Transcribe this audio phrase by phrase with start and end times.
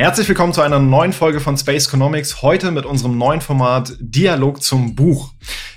[0.00, 2.40] Herzlich willkommen zu einer neuen Folge von Space Economics.
[2.40, 5.34] Heute mit unserem neuen Format Dialog zum Buch.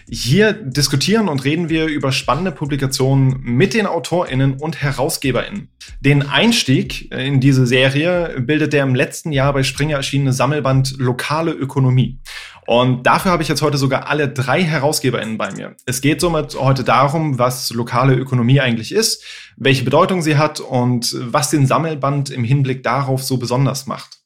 [0.10, 5.70] Hier diskutieren und reden wir über spannende Publikationen mit den AutorInnen und HerausgeberInnen.
[6.02, 11.52] Den Einstieg in diese Serie bildet der im letzten Jahr bei Springer erschienene Sammelband Lokale
[11.52, 12.20] Ökonomie.
[12.66, 15.76] Und dafür habe ich jetzt heute sogar alle drei HerausgeberInnen bei mir.
[15.86, 19.24] Es geht somit heute darum, was lokale Ökonomie eigentlich ist,
[19.58, 24.20] welche Bedeutung sie hat und was den Sammelband im Hinblick darauf so besonders macht.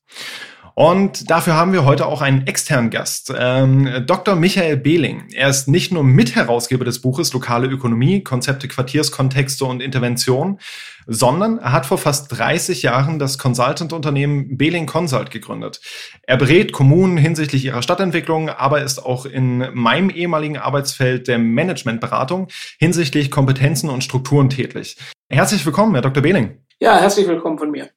[0.79, 4.35] Und dafür haben wir heute auch einen externen Gast, ähm, Dr.
[4.35, 5.23] Michael Behling.
[5.33, 10.59] Er ist nicht nur Mitherausgeber des Buches Lokale Ökonomie, Konzepte, Quartierskontexte und Intervention,
[11.07, 15.81] sondern er hat vor fast 30 Jahren das Consultant-Unternehmen Behling Consult gegründet.
[16.21, 22.49] Er berät Kommunen hinsichtlich ihrer Stadtentwicklung, aber ist auch in meinem ehemaligen Arbeitsfeld der Managementberatung
[22.77, 24.95] hinsichtlich Kompetenzen und Strukturen tätig.
[25.27, 26.21] Herzlich willkommen, Herr Dr.
[26.21, 26.59] Behling.
[26.79, 27.89] Ja, herzlich willkommen von mir.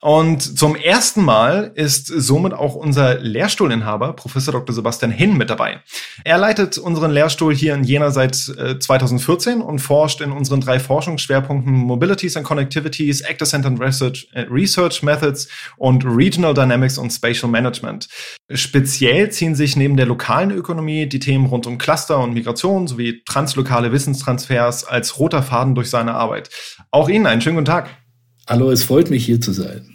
[0.00, 4.72] Und zum ersten Mal ist somit auch unser Lehrstuhlinhaber, Professor Dr.
[4.72, 5.80] Sebastian Hinn, mit dabei.
[6.24, 10.78] Er leitet unseren Lehrstuhl hier in Jena seit 2014 äh, und forscht in unseren drei
[10.78, 18.08] Forschungsschwerpunkten Mobilities and Connectivities, Actor-Centered Research, äh, Research Methods und Regional Dynamics und Spatial Management.
[18.52, 23.24] Speziell ziehen sich neben der lokalen Ökonomie die Themen rund um Cluster und Migration sowie
[23.24, 26.50] translokale Wissenstransfers als roter Faden durch seine Arbeit.
[26.92, 27.90] Auch Ihnen einen schönen guten Tag.
[28.48, 29.94] Hallo, es freut mich hier zu sein.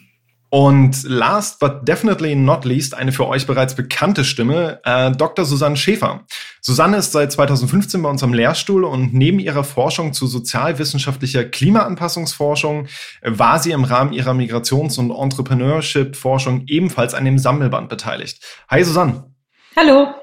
[0.51, 5.43] Und last but definitely not least eine für euch bereits bekannte Stimme, äh, Dr.
[5.43, 6.27] Susanne Schäfer.
[6.61, 12.85] Susanne ist seit 2015 bei uns am Lehrstuhl und neben ihrer Forschung zu sozialwissenschaftlicher Klimaanpassungsforschung
[13.23, 18.39] war sie im Rahmen ihrer Migrations- und Entrepreneurship-Forschung ebenfalls an dem Sammelband beteiligt.
[18.69, 19.33] Hi Susanne.
[19.75, 20.13] Hallo.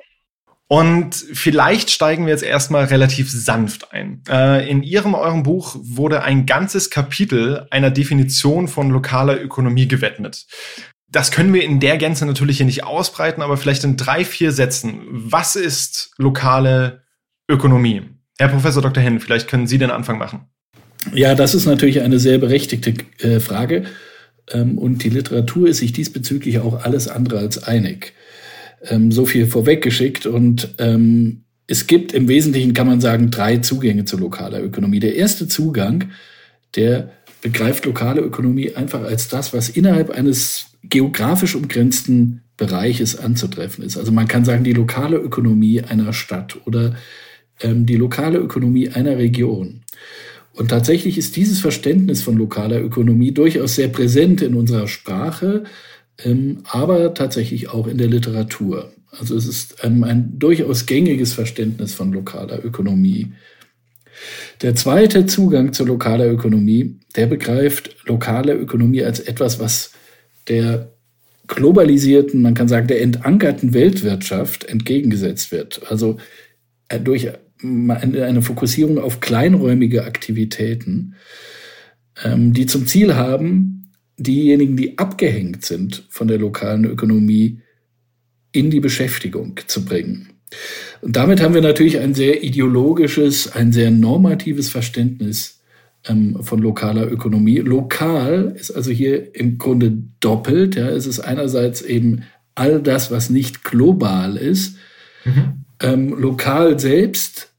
[0.73, 4.23] Und vielleicht steigen wir jetzt erstmal relativ sanft ein.
[4.29, 10.47] Äh, in Ihrem, eurem Buch wurde ein ganzes Kapitel einer Definition von lokaler Ökonomie gewidmet.
[11.09, 14.53] Das können wir in der Gänze natürlich hier nicht ausbreiten, aber vielleicht in drei, vier
[14.53, 15.01] Sätzen.
[15.11, 17.03] Was ist lokale
[17.51, 18.03] Ökonomie?
[18.39, 19.03] Herr Professor Dr.
[19.03, 20.47] Henn, vielleicht können Sie den Anfang machen.
[21.13, 23.87] Ja, das ist natürlich eine sehr berechtigte äh, Frage.
[24.53, 28.15] Ähm, und die Literatur ist sich diesbezüglich auch alles andere als einig
[28.83, 30.27] ähm, so viel vorweggeschickt.
[30.27, 35.01] Und ähm, es gibt im Wesentlichen, kann man sagen, drei Zugänge zu lokaler Ökonomie.
[35.01, 36.11] Der erste Zugang,
[36.77, 37.11] der
[37.43, 43.97] begreift lokale Ökonomie einfach als das, was innerhalb eines geografisch umgrenzten Bereiches anzutreffen ist.
[43.97, 46.95] Also man kann sagen, die lokale Ökonomie einer Stadt oder
[47.61, 49.83] ähm, die lokale Ökonomie einer Region.
[50.53, 55.65] Und tatsächlich ist dieses Verständnis von lokaler Ökonomie durchaus sehr präsent in unserer Sprache,
[56.65, 58.93] aber tatsächlich auch in der Literatur.
[59.11, 63.33] Also es ist ähm, ein durchaus gängiges Verständnis von lokaler Ökonomie.
[64.63, 69.93] Der zweite Zugang zur lokaler Ökonomie, der begreift lokale Ökonomie als etwas, was
[70.49, 70.93] der
[71.47, 75.91] globalisierten, man kann sagen, der entankerten Weltwirtschaft entgegengesetzt wird.
[75.91, 76.19] Also
[76.89, 77.29] äh, durch
[77.63, 81.15] eine Fokussierung auf kleinräumige Aktivitäten,
[82.25, 83.80] ähm, die zum Ziel haben,
[84.23, 87.61] diejenigen, die abgehängt sind von der lokalen Ökonomie,
[88.53, 90.31] in die Beschäftigung zu bringen.
[91.01, 95.61] Und damit haben wir natürlich ein sehr ideologisches, ein sehr normatives Verständnis
[96.07, 97.59] ähm, von lokaler Ökonomie.
[97.59, 100.75] Lokal ist also hier im Grunde doppelt.
[100.77, 100.89] Ja.
[100.89, 104.77] Es ist einerseits eben all das, was nicht global ist.
[105.25, 105.65] Mhm.
[105.81, 107.50] Ähm, lokal selbst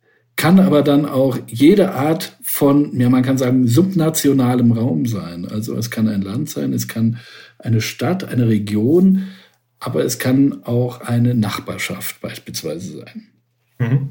[0.41, 5.45] kann aber dann auch jede Art von, ja, man kann sagen, subnationalem Raum sein.
[5.45, 7.19] Also es kann ein Land sein, es kann
[7.59, 9.27] eine Stadt, eine Region,
[9.79, 13.27] aber es kann auch eine Nachbarschaft beispielsweise sein.
[13.77, 14.09] Mhm.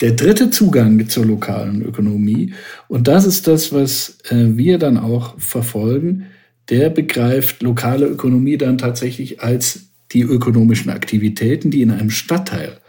[0.00, 2.52] Der dritte Zugang zur lokalen Ökonomie,
[2.88, 6.26] und das ist das, was äh, wir dann auch verfolgen,
[6.70, 12.80] der begreift lokale Ökonomie dann tatsächlich als die ökonomischen Aktivitäten, die in einem Stadtteil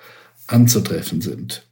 [0.48, 1.68] anzutreffen sind.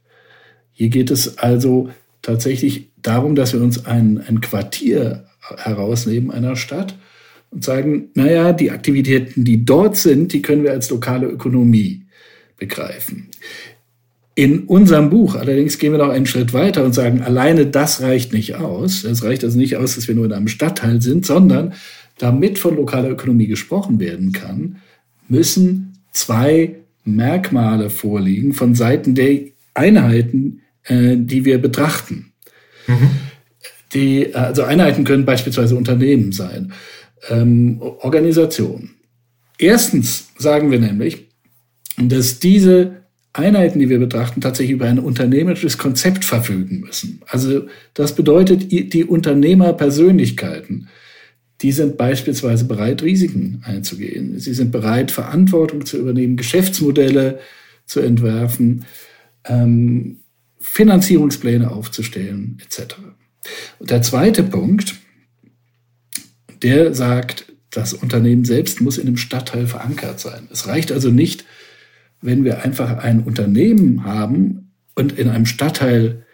[0.74, 1.88] Hier geht es also
[2.20, 5.24] tatsächlich darum, dass wir uns ein, ein Quartier
[5.56, 6.98] herausnehmen einer Stadt
[7.50, 12.02] und sagen, naja, die Aktivitäten, die dort sind, die können wir als lokale Ökonomie
[12.58, 13.28] begreifen.
[14.34, 18.32] In unserem Buch allerdings gehen wir noch einen Schritt weiter und sagen, alleine das reicht
[18.32, 19.04] nicht aus.
[19.04, 21.74] Es reicht also nicht aus, dass wir nur in einem Stadtteil sind, sondern
[22.18, 24.78] damit von lokaler Ökonomie gesprochen werden kann,
[25.28, 29.40] müssen zwei Merkmale vorliegen von Seiten der
[29.74, 32.32] Einheiten, äh, die wir betrachten.
[32.86, 33.10] Mhm.
[33.92, 36.72] Die, also Einheiten können beispielsweise Unternehmen sein,
[37.28, 38.90] ähm, Organisationen.
[39.58, 41.28] Erstens sagen wir nämlich,
[41.96, 47.20] dass diese Einheiten, die wir betrachten, tatsächlich über ein unternehmerisches Konzept verfügen müssen.
[47.26, 50.88] Also das bedeutet, die Unternehmerpersönlichkeiten,
[51.60, 54.38] die sind beispielsweise bereit, Risiken einzugehen.
[54.38, 57.38] Sie sind bereit, Verantwortung zu übernehmen, Geschäftsmodelle
[57.86, 58.84] zu entwerfen,
[59.46, 60.18] ähm,
[60.64, 62.96] Finanzierungspläne aufzustellen, etc.
[63.78, 64.94] Und der zweite Punkt,
[66.62, 70.48] der sagt, das Unternehmen selbst muss in einem Stadtteil verankert sein.
[70.50, 71.44] Es reicht also nicht,
[72.22, 76.24] wenn wir einfach ein Unternehmen haben und in einem Stadtteil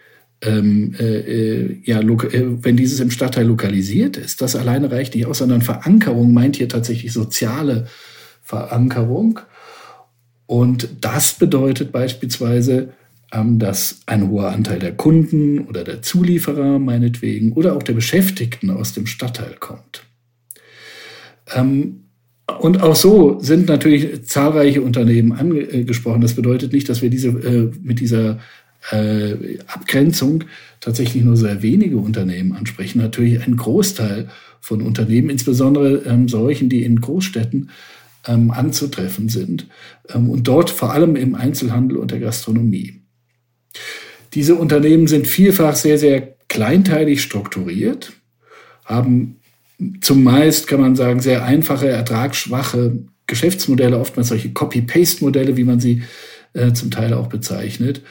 [0.43, 5.27] ähm, äh, äh ja, äh, wenn dieses im Stadtteil lokalisiert ist, das alleine reicht nicht
[5.27, 7.89] aus, sondern Verankerung meint hier tatsächlich soziale
[8.43, 9.41] Verankerung.
[10.47, 12.93] Und das bedeutet beispielsweise,
[13.31, 18.93] dass ein hoher Anteil der Kunden oder der Zulieferer meinetwegen oder auch der Beschäftigten aus
[18.93, 20.03] dem Stadtteil kommt.
[21.55, 22.01] Ähm,
[22.59, 26.21] und auch so sind natürlich zahlreiche Unternehmen angesprochen.
[26.21, 28.41] Das bedeutet nicht, dass wir diese, äh, mit dieser
[28.91, 30.45] äh, Abgrenzung
[30.81, 32.99] tatsächlich nur sehr wenige Unternehmen ansprechen.
[32.99, 34.29] Natürlich ein Großteil
[34.61, 37.71] von Unternehmen, insbesondere ähm, solchen, die in Großstädten
[38.27, 39.67] ähm, anzutreffen sind
[40.13, 43.00] ähm, und dort vor allem im Einzelhandel und der Gastronomie.
[44.35, 48.13] Diese Unternehmen sind vielfach sehr, sehr kleinteilig strukturiert,
[48.85, 49.37] haben
[50.01, 56.03] zumeist, kann man sagen, sehr einfache, ertragsschwache Geschäftsmodelle, oftmals solche Copy-Paste-Modelle, wie man sie
[56.53, 58.03] äh, zum Teil auch bezeichnet.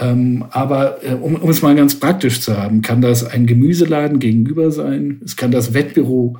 [0.00, 4.18] Ähm, aber äh, um, um es mal ganz praktisch zu haben, kann das ein Gemüseladen
[4.18, 6.38] gegenüber sein, es kann das Wettbüro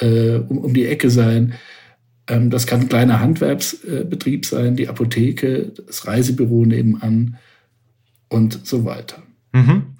[0.00, 1.54] äh, um, um die Ecke sein,
[2.28, 7.36] ähm, das kann ein kleiner Handwerksbetrieb sein, die Apotheke, das Reisebüro nebenan
[8.34, 9.22] und so weiter.
[9.52, 9.96] Mhm.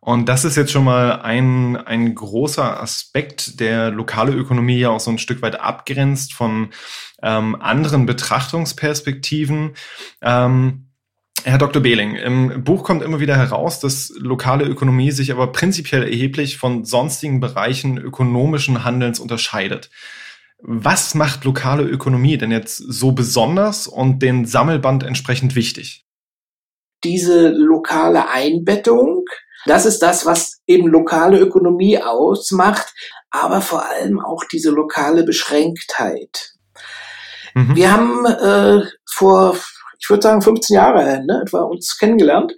[0.00, 5.00] Und das ist jetzt schon mal ein, ein großer Aspekt, der lokale Ökonomie ja auch
[5.00, 6.70] so ein Stück weit abgrenzt von
[7.22, 9.74] ähm, anderen Betrachtungsperspektiven.
[10.20, 10.88] Ähm,
[11.42, 11.82] Herr Dr.
[11.82, 16.84] Behling, im Buch kommt immer wieder heraus, dass lokale Ökonomie sich aber prinzipiell erheblich von
[16.84, 19.90] sonstigen Bereichen ökonomischen Handelns unterscheidet.
[20.58, 26.04] Was macht lokale Ökonomie denn jetzt so besonders und den Sammelband entsprechend wichtig?
[27.04, 29.24] Diese lokale Einbettung
[29.66, 32.92] das ist das, was eben lokale Ökonomie ausmacht,
[33.30, 36.52] aber vor allem auch diese lokale Beschränktheit.
[37.54, 37.74] Mhm.
[37.76, 39.56] Wir haben äh, vor,
[39.98, 42.52] ich würde sagen, 15 Jahre ne, etwa uns kennengelernt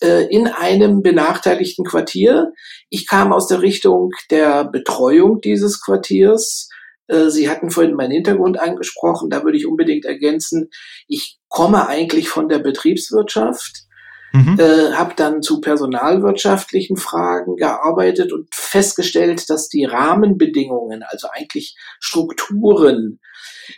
[0.00, 2.52] äh, in einem benachteiligten Quartier.
[2.88, 6.67] Ich kam aus der Richtung der Betreuung dieses Quartiers.
[7.08, 9.30] Äh, Sie hatten vorhin meinen Hintergrund angesprochen.
[9.30, 10.70] Da würde ich unbedingt ergänzen,
[11.08, 13.88] ich komme eigentlich von der Betriebswirtschaft
[14.32, 14.58] Mhm.
[14.58, 23.20] Äh, habe dann zu personalwirtschaftlichen Fragen gearbeitet und festgestellt, dass die Rahmenbedingungen, also eigentlich Strukturen,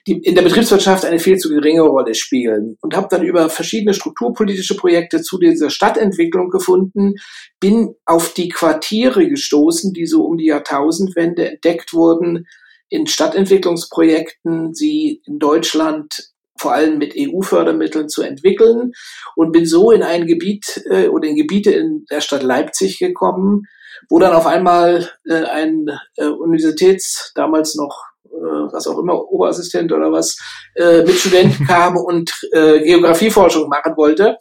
[0.06, 2.76] die in der Betriebswirtschaft eine viel zu geringe Rolle spielen.
[2.80, 7.14] Und habe dann über verschiedene strukturpolitische Projekte zu dieser Stadtentwicklung gefunden,
[7.60, 12.46] bin auf die Quartiere gestoßen, die so um die Jahrtausendwende entdeckt wurden
[12.90, 18.92] in Stadtentwicklungsprojekten, sie in Deutschland vor allem mit EU-Fördermitteln zu entwickeln
[19.34, 23.62] und bin so in ein Gebiet äh, oder in Gebiete in der Stadt Leipzig gekommen,
[24.10, 29.90] wo dann auf einmal äh, ein äh, Universitäts, damals noch äh, was auch immer, Oberassistent
[29.92, 30.36] oder was,
[30.74, 34.36] äh, mit Studenten kam und äh, Geografieforschung machen wollte.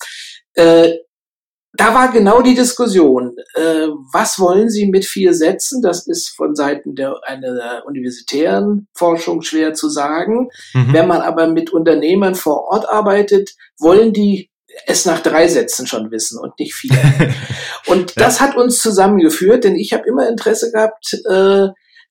[1.73, 5.81] Da war genau die Diskussion, äh, was wollen Sie mit vier Sätzen?
[5.83, 10.49] Das ist von Seiten der einer universitären Forschung schwer zu sagen.
[10.73, 10.93] Mhm.
[10.93, 14.49] Wenn man aber mit Unternehmern vor Ort arbeitet, wollen die
[14.87, 16.97] es nach drei Sätzen schon wissen und nicht vier.
[17.87, 21.67] und das hat uns zusammengeführt, denn ich habe immer Interesse gehabt, äh,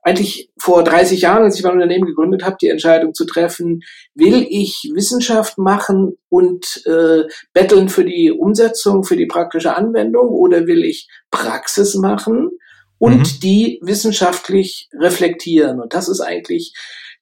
[0.09, 3.83] eigentlich vor 30 Jahren, als ich mein Unternehmen gegründet habe, die Entscheidung zu treffen,
[4.15, 10.67] will ich Wissenschaft machen und äh, betteln für die Umsetzung, für die praktische Anwendung oder
[10.67, 12.51] will ich Praxis machen
[12.99, 13.41] und mhm.
[13.43, 15.81] die wissenschaftlich reflektieren.
[15.81, 16.73] Und das ist eigentlich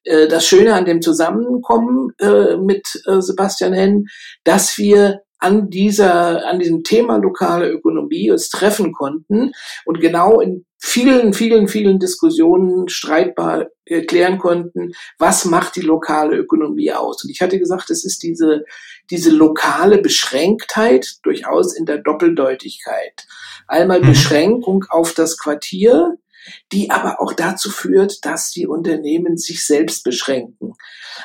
[0.04, 4.06] äh, das Schöne an dem Zusammenkommen äh, mit äh, Sebastian Henn,
[4.44, 9.52] dass wir an dieser, an diesem Thema lokale Ökonomie uns treffen konnten
[9.84, 16.92] und genau in vielen, vielen, vielen Diskussionen streitbar erklären konnten, was macht die lokale Ökonomie
[16.92, 17.22] aus.
[17.22, 18.64] Und ich hatte gesagt, es ist diese,
[19.08, 23.26] diese lokale Beschränktheit durchaus in der Doppeldeutigkeit.
[23.68, 24.08] Einmal mhm.
[24.08, 26.18] Beschränkung auf das Quartier,
[26.72, 30.74] die aber auch dazu führt, dass die Unternehmen sich selbst beschränken.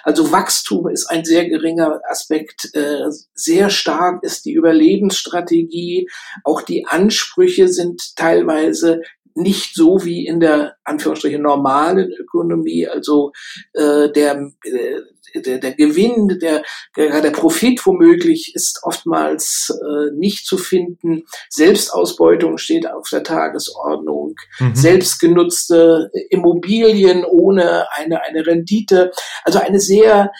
[0.03, 2.69] Also Wachstum ist ein sehr geringer Aspekt.
[2.73, 6.09] Äh, sehr stark ist die Überlebensstrategie.
[6.43, 9.01] Auch die Ansprüche sind teilweise
[9.35, 13.31] nicht so wie in der Anführungsstriche normalen Ökonomie, also
[13.73, 16.63] äh, der, äh, der, der Gewinn, der,
[16.95, 21.23] der, der Profit womöglich ist oftmals äh, nicht zu finden.
[21.49, 24.75] Selbstausbeutung steht auf der Tagesordnung, mhm.
[24.75, 29.11] selbstgenutzte Immobilien ohne eine, eine Rendite,
[29.43, 30.31] also eine sehr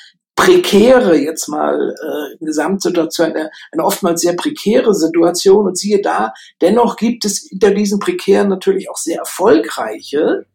[0.41, 5.67] prekäre jetzt mal äh, Gesamtsituation, eine, eine oftmals sehr prekäre Situation.
[5.67, 10.45] Und siehe da, dennoch gibt es hinter diesen prekären natürlich auch sehr erfolgreiche,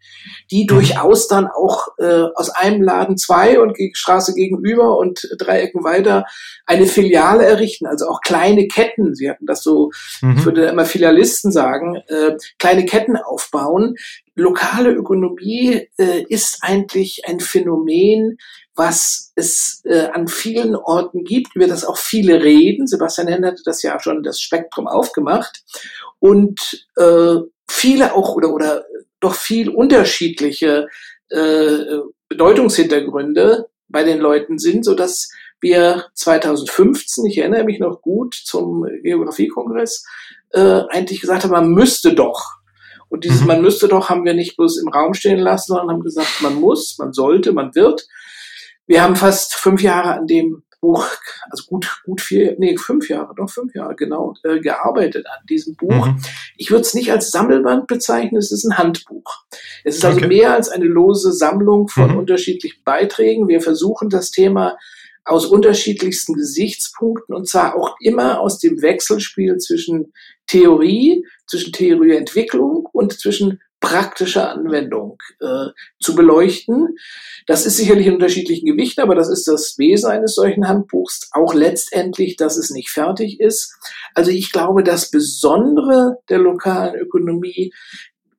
[0.51, 0.69] die mhm.
[0.69, 5.85] durchaus dann auch äh, aus einem Laden zwei und gegen Straße gegenüber und drei Ecken
[5.85, 6.25] weiter
[6.67, 9.15] eine Filiale errichten, also auch kleine Ketten.
[9.15, 9.91] Sie hatten das so,
[10.21, 10.37] mhm.
[10.39, 13.95] ich würde immer Filialisten sagen, äh, kleine Ketten aufbauen.
[14.35, 18.37] Lokale Ökonomie äh, ist eigentlich ein Phänomen,
[18.77, 22.87] was es äh, an vielen Orten gibt, über das auch viele reden.
[22.87, 25.65] Sebastian Henn hatte das ja schon das Spektrum aufgemacht.
[26.19, 27.37] Und äh,
[27.69, 28.85] viele auch oder, oder
[29.21, 30.89] doch viel unterschiedliche
[31.31, 35.31] äh, Bedeutungshintergründe bei den Leuten sind, so dass
[35.61, 40.05] wir 2015, ich erinnere mich noch gut, zum Geografiekongress
[40.53, 42.57] äh, eigentlich gesagt haben, man müsste doch.
[43.09, 43.47] Und dieses mhm.
[43.47, 46.57] man müsste doch haben wir nicht bloß im Raum stehen lassen, sondern haben gesagt, man
[46.57, 48.07] muss, man sollte, man wird.
[48.87, 51.07] Wir haben fast fünf Jahre an dem Buch,
[51.51, 55.75] also gut, gut vier, nee, fünf Jahre, doch fünf Jahre, genau, äh, gearbeitet an diesem
[55.75, 56.07] Buch.
[56.07, 56.21] Mhm.
[56.57, 59.45] Ich würde es nicht als Sammelband bezeichnen, es ist ein Handbuch.
[59.85, 60.27] Es ist also okay.
[60.27, 62.19] also mehr als eine lose Sammlung von mhm.
[62.19, 63.49] unterschiedlichen Beiträgen.
[63.49, 64.77] Wir versuchen das Thema
[65.25, 70.13] aus unterschiedlichsten Gesichtspunkten und zwar auch immer aus dem Wechselspiel zwischen
[70.47, 75.69] Theorie, zwischen Theorieentwicklung und zwischen praktischer Anwendung äh,
[76.01, 76.97] zu beleuchten.
[77.47, 81.31] Das ist sicherlich in unterschiedlichen Gewichten, aber das ist das Wesen eines solchen Handbuchs.
[81.33, 83.77] Auch letztendlich, dass es nicht fertig ist.
[84.15, 87.73] Also ich glaube, das Besondere der lokalen Ökonomie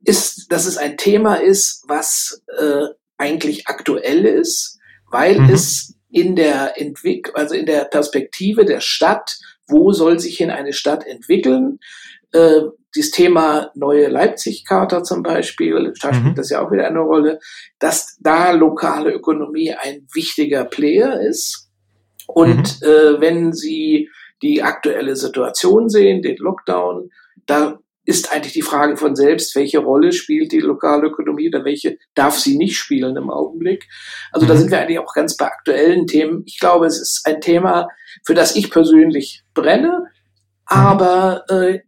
[0.04, 2.88] ist, dass es ein Thema ist, was äh,
[3.18, 5.54] eigentlich aktuell ist, weil mhm.
[5.54, 9.38] es in der Entwick also in der Perspektive der Stadt,
[9.68, 11.80] wo soll sich hin eine Stadt entwickeln,
[12.34, 12.62] äh,
[12.96, 16.36] dieses Thema neue Leipzig-Charta zum Beispiel, da spielt mhm.
[16.36, 17.39] das ja auch wieder eine Rolle,
[17.79, 21.70] dass da lokale Ökonomie ein wichtiger Player ist.
[22.27, 22.88] Und mhm.
[22.88, 24.10] äh, wenn Sie
[24.41, 27.10] die aktuelle Situation sehen, den Lockdown,
[27.46, 31.98] da ist eigentlich die Frage von selbst, welche Rolle spielt die lokale Ökonomie oder welche
[32.15, 33.86] darf sie nicht spielen im Augenblick.
[34.32, 34.50] Also mhm.
[34.50, 36.44] da sind wir eigentlich auch ganz bei aktuellen Themen.
[36.46, 37.89] Ich glaube, es ist ein Thema,
[38.25, 40.08] für das ich persönlich brenne, mhm.
[40.65, 41.79] aber äh,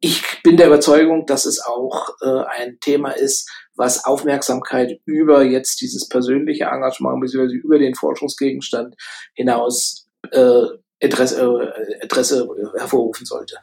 [0.00, 5.80] ich bin der Überzeugung, dass es auch äh, ein Thema ist, was Aufmerksamkeit über jetzt
[5.80, 7.54] dieses persönliche Engagement bzw.
[7.54, 8.94] über den Forschungsgegenstand
[9.34, 10.62] hinaus äh,
[10.98, 12.48] Interesse, äh, Interesse
[12.78, 13.56] hervorrufen sollte.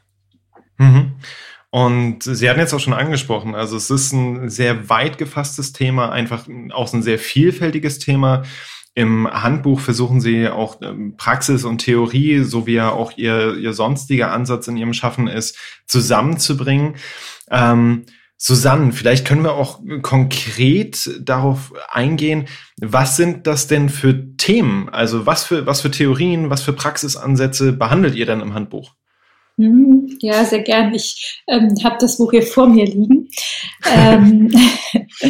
[0.77, 1.13] Mhm.
[1.69, 6.11] Und Sie hatten jetzt auch schon angesprochen, also es ist ein sehr weit gefasstes Thema,
[6.11, 8.43] einfach auch ein sehr vielfältiges Thema.
[8.93, 13.73] Im Handbuch versuchen Sie auch ähm, Praxis und Theorie, so wie ja auch Ihr, Ihr
[13.73, 15.57] sonstiger Ansatz in Ihrem Schaffen ist,
[15.87, 16.95] zusammenzubringen.
[17.49, 18.05] Ähm,
[18.43, 22.47] Susanne, vielleicht können wir auch konkret darauf eingehen,
[22.81, 24.89] was sind das denn für Themen?
[24.89, 28.95] Also was für, was für Theorien, was für Praxisansätze behandelt ihr dann im Handbuch?
[29.61, 30.17] Mhm.
[30.21, 30.91] Ja, sehr gern.
[30.95, 33.29] Ich ähm, habe das Buch hier vor mir liegen.
[33.95, 34.51] ähm,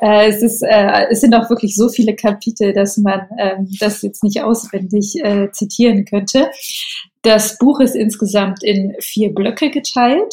[0.00, 4.02] äh, es, ist, äh, es sind auch wirklich so viele Kapitel, dass man ähm, das
[4.02, 6.48] jetzt nicht auswendig äh, zitieren könnte.
[7.22, 10.32] Das Buch ist insgesamt in vier Blöcke geteilt.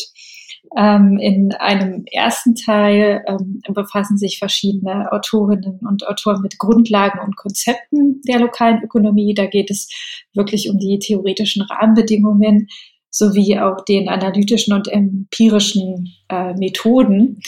[0.78, 7.36] Ähm, in einem ersten Teil ähm, befassen sich verschiedene Autorinnen und Autoren mit Grundlagen und
[7.36, 9.34] Konzepten der lokalen Ökonomie.
[9.34, 9.90] Da geht es
[10.34, 12.68] wirklich um die theoretischen Rahmenbedingungen,
[13.14, 17.40] sowie auch den analytischen und empirischen äh, Methoden,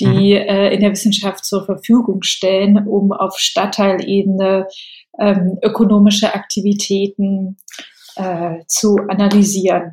[0.00, 0.48] die mhm.
[0.48, 4.66] äh, in der Wissenschaft zur Verfügung stellen, um auf Stadtteilebene
[5.20, 7.58] ähm, ökonomische Aktivitäten
[8.16, 9.92] äh, zu analysieren.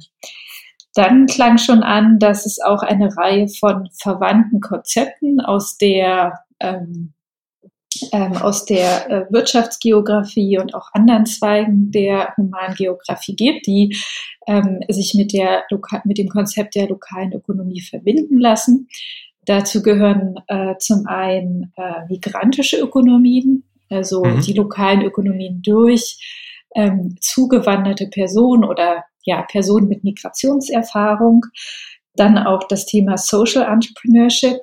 [0.93, 7.13] Dann klang schon an, dass es auch eine Reihe von verwandten Konzepten aus der ähm,
[8.11, 13.97] ähm, aus der äh, Wirtschaftsgeografie und auch anderen Zweigen der Humangeografie gibt, die
[14.47, 15.63] ähm, sich mit, der,
[16.05, 18.87] mit dem Konzept der lokalen Ökonomie verbinden lassen.
[19.45, 24.41] Dazu gehören äh, zum einen äh, migrantische Ökonomien, also mhm.
[24.41, 26.17] die lokalen Ökonomien durch
[26.75, 31.45] ähm, zugewanderte Personen oder ja, Personen mit Migrationserfahrung.
[32.15, 34.59] Dann auch das Thema Social Entrepreneurship,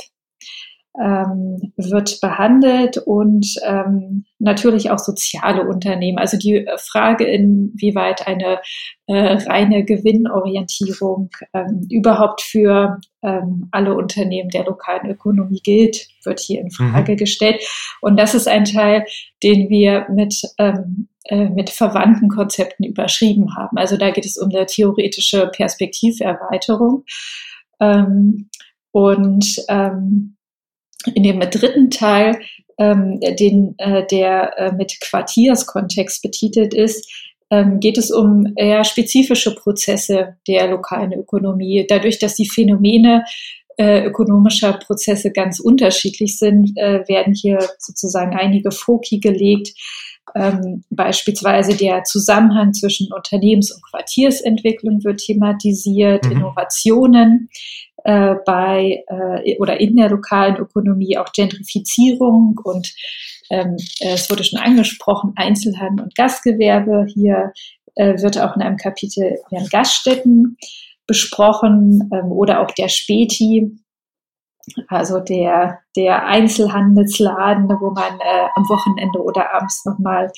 [1.02, 6.18] ähm, wird behandelt und ähm, natürlich auch soziale Unternehmen.
[6.18, 8.60] Also die Frage, inwieweit eine
[9.06, 16.60] äh, reine Gewinnorientierung ähm, überhaupt für ähm, alle Unternehmen der lokalen Ökonomie gilt, wird hier
[16.60, 17.16] in Frage mhm.
[17.16, 17.62] gestellt.
[18.00, 19.04] Und das ist ein Teil,
[19.42, 23.76] den wir mit ähm, äh, mit verwandten Konzepten überschrieben haben.
[23.78, 27.04] Also da geht es um eine theoretische Perspektiverweiterung.
[27.80, 28.48] Ähm,
[28.92, 30.35] und ähm,
[31.14, 32.38] in dem dritten Teil,
[32.78, 37.10] ähm, den, äh, der äh, mit Quartierskontext betitelt ist,
[37.50, 41.86] ähm, geht es um eher spezifische Prozesse der lokalen Ökonomie.
[41.88, 43.24] Dadurch, dass die Phänomene
[43.78, 49.74] äh, ökonomischer Prozesse ganz unterschiedlich sind, äh, werden hier sozusagen einige Foki gelegt.
[50.34, 56.32] Ähm, beispielsweise der Zusammenhang zwischen Unternehmens- und Quartiersentwicklung wird thematisiert, mhm.
[56.32, 57.48] Innovationen,
[58.06, 62.94] äh, bei äh, oder in der lokalen Ökonomie auch Gentrifizierung und
[63.50, 67.06] ähm, es wurde schon angesprochen, Einzelhandel und Gastgewerbe.
[67.12, 67.52] Hier
[67.96, 70.56] äh, wird auch in einem Kapitel werden Gaststätten
[71.06, 73.76] besprochen ähm, oder auch der Späti,
[74.88, 80.30] also der, der Einzelhandelsladen, wo man äh, am Wochenende oder abends nochmal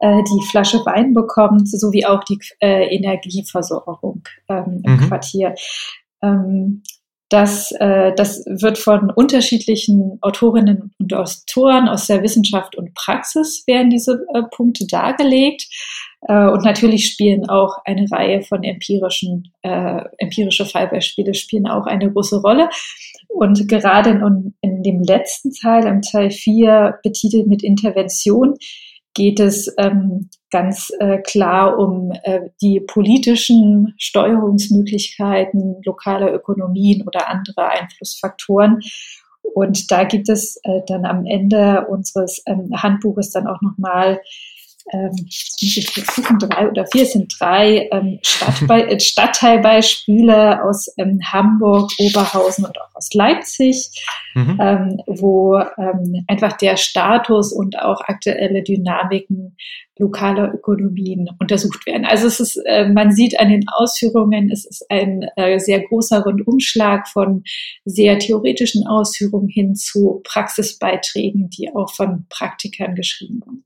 [0.00, 5.08] äh, die Flasche Wein bekommt, sowie auch die äh, Energieversorgung ähm, im mhm.
[5.08, 5.54] Quartier.
[6.22, 6.82] Ähm,
[7.32, 13.88] das, äh, das wird von unterschiedlichen Autorinnen und Autoren aus der Wissenschaft und Praxis werden
[13.88, 15.66] diese äh, Punkte dargelegt.
[16.28, 22.12] Äh, und natürlich spielen auch eine Reihe von empirischen, äh, empirische Fallbeispiele spielen auch eine
[22.12, 22.68] große Rolle.
[23.28, 28.56] Und gerade in, in dem letzten Teil, im Teil 4, betitelt mit Intervention,
[29.14, 37.68] geht es ähm, ganz äh, klar um äh, die politischen Steuerungsmöglichkeiten lokaler Ökonomien oder andere
[37.68, 38.80] Einflussfaktoren.
[39.42, 44.20] Und da gibt es äh, dann am Ende unseres ähm, Handbuches dann auch nochmal
[44.92, 51.20] ähm, muss ich gucken, drei oder vier sind drei ähm, Stadtbe äh, Stadtteilbeispiele aus ähm,
[51.32, 53.90] Hamburg, Oberhausen und auch aus Leipzig,
[54.34, 54.58] mhm.
[54.60, 59.56] ähm, wo ähm, einfach der Status und auch aktuelle Dynamiken
[59.98, 62.04] lokaler Ökonomien untersucht werden.
[62.04, 66.22] Also es ist, äh, man sieht an den Ausführungen, es ist ein äh, sehr großer
[66.22, 67.44] Rundumschlag von
[67.84, 73.64] sehr theoretischen Ausführungen hin zu Praxisbeiträgen, die auch von Praktikern geschrieben wurden.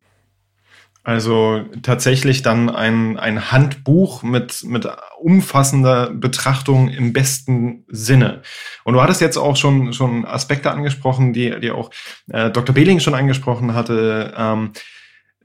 [1.07, 4.88] Also tatsächlich dann ein, ein Handbuch mit, mit
[5.21, 8.42] umfassender Betrachtung im besten Sinne.
[8.83, 11.92] Und du hattest jetzt auch schon, schon Aspekte angesprochen, die, die auch
[12.33, 12.75] äh, Dr.
[12.75, 14.35] Behling schon angesprochen hatte.
[14.37, 14.73] Ähm,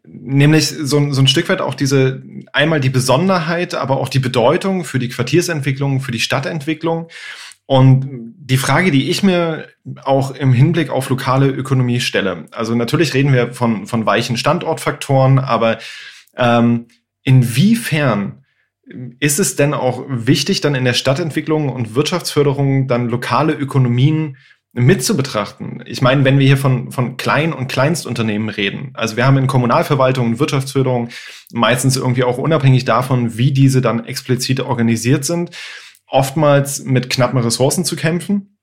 [0.04, 4.84] nämlich so, so ein Stück weit auch diese, einmal die Besonderheit, aber auch die Bedeutung
[4.84, 7.08] für die Quartiersentwicklung, für die Stadtentwicklung.
[7.72, 9.66] Und die Frage, die ich mir
[10.04, 15.40] auch im Hinblick auf lokale Ökonomie stelle, also natürlich reden wir von, von weichen Standortfaktoren,
[15.40, 15.78] aber
[16.36, 16.88] ähm,
[17.24, 18.44] inwiefern
[19.22, 24.36] ist es denn auch wichtig, dann in der Stadtentwicklung und Wirtschaftsförderung dann lokale Ökonomien
[24.74, 25.82] mit zu betrachten.
[25.86, 29.48] Ich meine, wenn wir hier von, von Klein- und Kleinstunternehmen reden, also wir haben in
[29.48, 31.08] Kommunalverwaltung und Wirtschaftsförderung
[31.54, 35.52] meistens irgendwie auch unabhängig davon, wie diese dann explizit organisiert sind,
[36.12, 38.58] oftmals mit knappen Ressourcen zu kämpfen.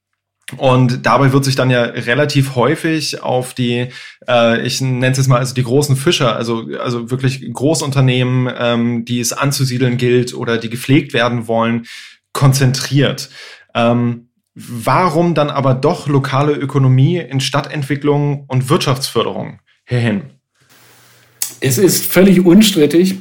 [0.57, 3.89] Und dabei wird sich dann ja relativ häufig auf die,
[4.27, 9.05] äh, ich nenne es jetzt mal also die großen Fischer, also, also wirklich Großunternehmen, ähm,
[9.05, 11.87] die es anzusiedeln gilt oder die gepflegt werden wollen,
[12.33, 13.29] konzentriert.
[13.75, 20.23] Ähm, warum dann aber doch lokale Ökonomie in Stadtentwicklung und Wirtschaftsförderung hierhin?
[21.61, 23.17] Es ist völlig unstrittig,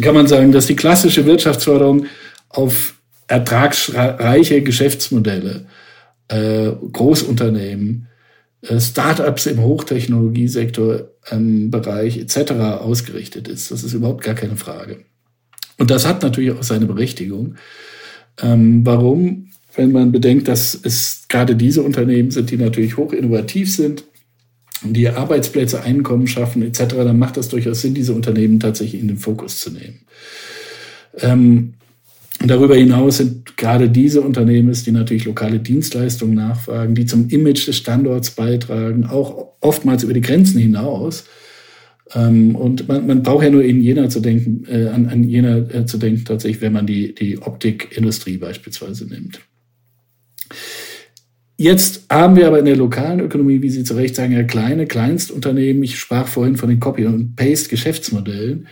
[0.00, 2.06] kann man sagen, dass die klassische Wirtschaftsförderung
[2.48, 2.95] auf
[3.28, 5.66] ertragsreiche Geschäftsmodelle,
[6.28, 8.08] äh, Großunternehmen,
[8.62, 12.52] äh, Startups im Hochtechnologiesektor ähm, Bereich etc.
[12.80, 13.70] ausgerichtet ist.
[13.70, 15.04] Das ist überhaupt gar keine Frage.
[15.78, 17.56] Und das hat natürlich auch seine Berechtigung.
[18.40, 19.50] Ähm, warum?
[19.74, 24.04] Wenn man bedenkt, dass es gerade diese Unternehmen sind, die natürlich hoch innovativ sind,
[24.82, 29.18] die Arbeitsplätze, Einkommen schaffen etc., dann macht das durchaus Sinn, diese Unternehmen tatsächlich in den
[29.18, 30.00] Fokus zu nehmen.
[31.18, 31.74] Ähm,
[32.40, 37.66] und darüber hinaus sind gerade diese Unternehmen, die natürlich lokale Dienstleistungen nachfragen, die zum Image
[37.66, 41.24] des Standorts beitragen, auch oftmals über die Grenzen hinaus.
[42.14, 45.56] Ähm, und man, man braucht ja nur in Jena zu denken, äh, an, an Jena
[45.56, 49.40] äh, zu denken, tatsächlich, wenn man die, die Optikindustrie beispielsweise nimmt.
[51.58, 54.86] Jetzt haben wir aber in der lokalen Ökonomie, wie Sie zu Recht sagen, ja kleine
[54.86, 55.82] Kleinstunternehmen.
[55.82, 58.66] Ich sprach vorhin von den Copy- und Paste-Geschäftsmodellen.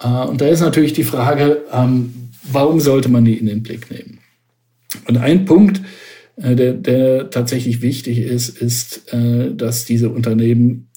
[0.00, 2.14] Äh, und da ist natürlich die Frage, ähm,
[2.50, 4.18] warum sollte man die in den Blick nehmen?
[5.06, 5.80] Und ein Punkt,
[6.36, 10.88] äh, der, der tatsächlich wichtig ist, ist, äh, dass diese Unternehmen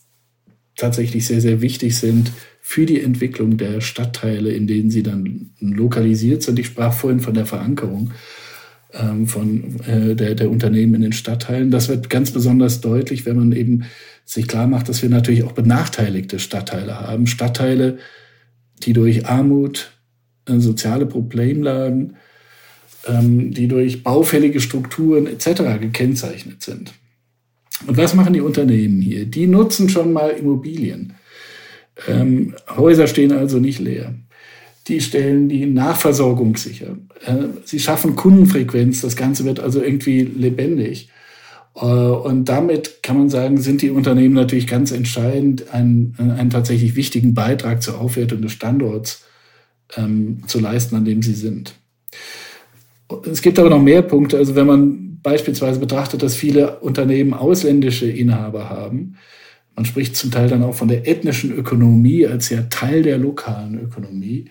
[0.76, 2.32] tatsächlich sehr, sehr wichtig sind
[2.62, 6.60] für die Entwicklung der Stadtteile, in denen sie dann lokalisiert sind.
[6.60, 8.12] Ich sprach vorhin von der Verankerung
[8.94, 11.72] ähm, von äh, der, der Unternehmen in den Stadtteilen.
[11.72, 13.86] Das wird ganz besonders deutlich, wenn man eben
[14.26, 17.28] sich klar macht, dass wir natürlich auch benachteiligte Stadtteile haben.
[17.28, 17.98] Stadtteile,
[18.84, 19.97] die durch Armut,
[20.48, 22.16] soziale Problemlagen,
[23.08, 25.80] ähm, die durch baufällige Strukturen etc.
[25.80, 26.94] gekennzeichnet sind.
[27.86, 29.26] Und was machen die Unternehmen hier?
[29.26, 31.14] Die nutzen schon mal Immobilien.
[32.08, 34.14] Ähm, Häuser stehen also nicht leer.
[34.88, 36.98] Die stellen die Nachversorgung sicher.
[37.26, 39.02] Äh, sie schaffen Kundenfrequenz.
[39.02, 41.10] Das Ganze wird also irgendwie lebendig.
[41.76, 46.96] Äh, und damit kann man sagen, sind die Unternehmen natürlich ganz entscheidend, einen, einen tatsächlich
[46.96, 49.27] wichtigen Beitrag zur Aufwertung des Standorts
[49.96, 51.76] ähm, zu leisten, an dem sie sind.
[53.30, 54.38] Es gibt aber noch mehr Punkte.
[54.38, 59.16] Also wenn man beispielsweise betrachtet, dass viele Unternehmen ausländische Inhaber haben,
[59.76, 63.80] man spricht zum Teil dann auch von der ethnischen Ökonomie als ja Teil der lokalen
[63.80, 64.46] Ökonomie,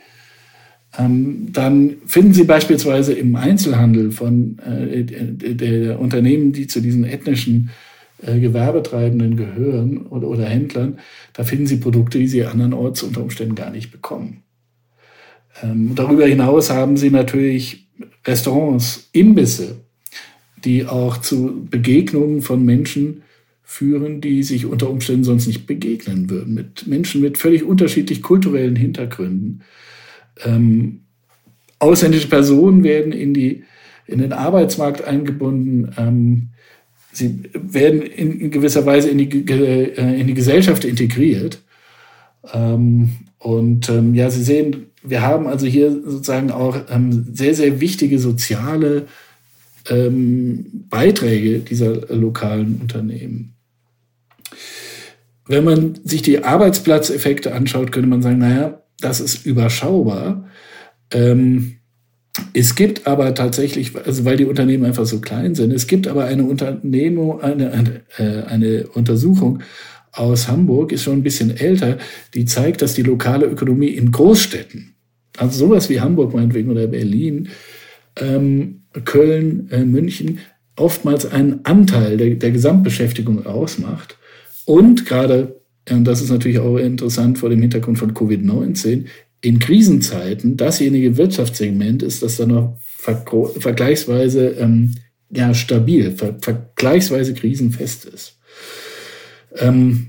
[0.99, 7.71] ähm, dann finden Sie beispielsweise im Einzelhandel von äh, der Unternehmen, die zu diesen ethnischen
[8.23, 10.99] äh, Gewerbetreibenden gehören oder, oder Händlern,
[11.33, 14.43] da finden Sie Produkte, die Sie andernorts unter Umständen gar nicht bekommen.
[15.63, 17.89] Ähm, darüber hinaus haben Sie natürlich
[18.25, 19.77] Restaurants, Imbisse,
[20.65, 23.23] die auch zu Begegnungen von Menschen
[23.63, 28.77] führen, die sich unter Umständen sonst nicht begegnen würden, mit Menschen mit völlig unterschiedlich kulturellen
[28.77, 29.63] Hintergründen.
[30.45, 31.01] Ähm,
[31.79, 33.65] ausländische Personen werden in, die,
[34.07, 35.93] in den Arbeitsmarkt eingebunden.
[35.97, 36.49] Ähm,
[37.13, 41.61] sie werden in, gewisser Weise in die, äh, in die Gesellschaft integriert.
[42.53, 47.81] Ähm, und ähm, ja, Sie sehen, wir haben also hier sozusagen auch ähm, sehr, sehr
[47.81, 49.07] wichtige soziale
[49.89, 53.55] ähm, Beiträge dieser lokalen Unternehmen.
[55.47, 60.49] Wenn man sich die Arbeitsplatzeffekte anschaut, könnte man sagen, naja, das ist überschaubar.
[61.13, 61.77] Ähm,
[62.53, 66.25] es gibt aber tatsächlich, also weil die Unternehmen einfach so klein sind, es gibt aber
[66.25, 69.63] eine Unternehmung, eine, eine, äh, eine Untersuchung
[70.17, 71.99] aus Hamburg, ist schon ein bisschen älter,
[72.35, 74.95] die zeigt, dass die lokale Ökonomie in Großstädten,
[75.37, 77.49] also sowas wie Hamburg meinetwegen oder Berlin,
[78.19, 80.39] ähm, Köln, äh, München,
[80.77, 84.17] oftmals einen Anteil der, der Gesamtbeschäftigung ausmacht.
[84.65, 85.57] Und gerade
[85.91, 89.05] und das ist natürlich auch interessant vor dem Hintergrund von Covid-19,
[89.43, 94.95] in Krisenzeiten dasjenige Wirtschaftssegment ist, das dann noch vergleichsweise ähm,
[95.31, 98.39] ja, stabil, ver vergleichsweise krisenfest ist.
[99.59, 100.09] Ähm,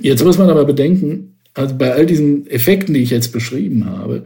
[0.00, 4.24] jetzt muss man aber bedenken, also bei all diesen Effekten, die ich jetzt beschrieben habe,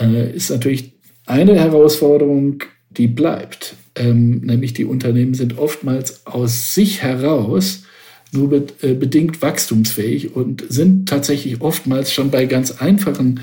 [0.00, 0.92] äh, ist natürlich
[1.26, 3.76] eine Herausforderung, die bleibt.
[3.96, 7.84] Ähm, nämlich die Unternehmen sind oftmals aus sich heraus
[8.32, 13.40] nur äh, bedingt wachstumsfähig und sind tatsächlich oftmals schon bei ganz einfachen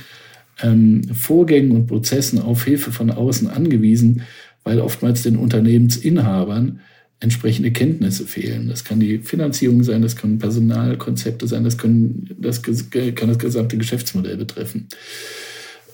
[0.62, 4.24] ähm, Vorgängen und Prozessen auf Hilfe von außen angewiesen,
[4.64, 6.82] weil oftmals den Unternehmensinhabern
[7.22, 8.68] entsprechende Kenntnisse fehlen.
[8.68, 13.78] Das kann die Finanzierung sein, das können Personalkonzepte sein, das, können, das kann das gesamte
[13.78, 14.90] Geschäftsmodell betreffen.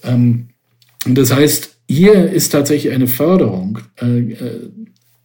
[0.03, 0.47] Ähm,
[1.05, 4.69] das heißt, hier ist tatsächlich eine Förderung äh, äh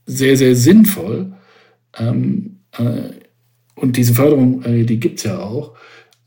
[0.04, 1.32] sehr, sehr sinnvoll.
[1.96, 3.12] Ähm, äh,
[3.76, 5.76] und diese Förderung, äh, die gibt es ja auch.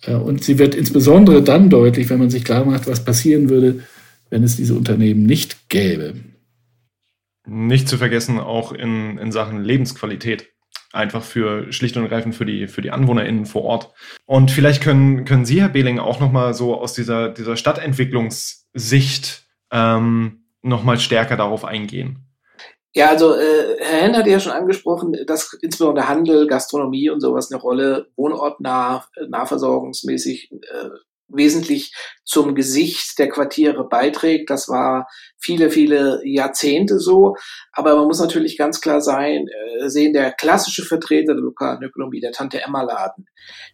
[0.04, 3.82] Äh, und sie wird insbesondere dann deutlich, wenn man sich klar macht, was passieren würde,
[4.30, 6.14] wenn es diese Unternehmen nicht gäbe.
[7.46, 10.50] Nicht zu vergessen auch in, in Sachen Lebensqualität.
[10.92, 13.94] Einfach für schlicht und ergreifend für die, für die AnwohnerInnen vor Ort.
[14.26, 20.46] Und vielleicht können, können Sie, Herr Behling, auch nochmal so aus dieser, dieser Stadtentwicklungssicht ähm,
[20.62, 22.26] nochmal stärker darauf eingehen.
[22.94, 27.52] Ja, also äh, Herr Henn hat ja schon angesprochen, dass insbesondere Handel, Gastronomie und sowas
[27.52, 30.90] eine Rolle wohnortnah, nahversorgungsmäßig äh,
[31.28, 34.50] wesentlich zum Gesicht der Quartiere beiträgt.
[34.50, 35.08] Das war
[35.38, 37.36] viele, viele Jahrzehnte so.
[37.72, 42.20] Aber man muss natürlich ganz klar sein, äh, sehen, der klassische Vertreter der lokalen Ökonomie,
[42.20, 43.28] der Tante Emma Laden,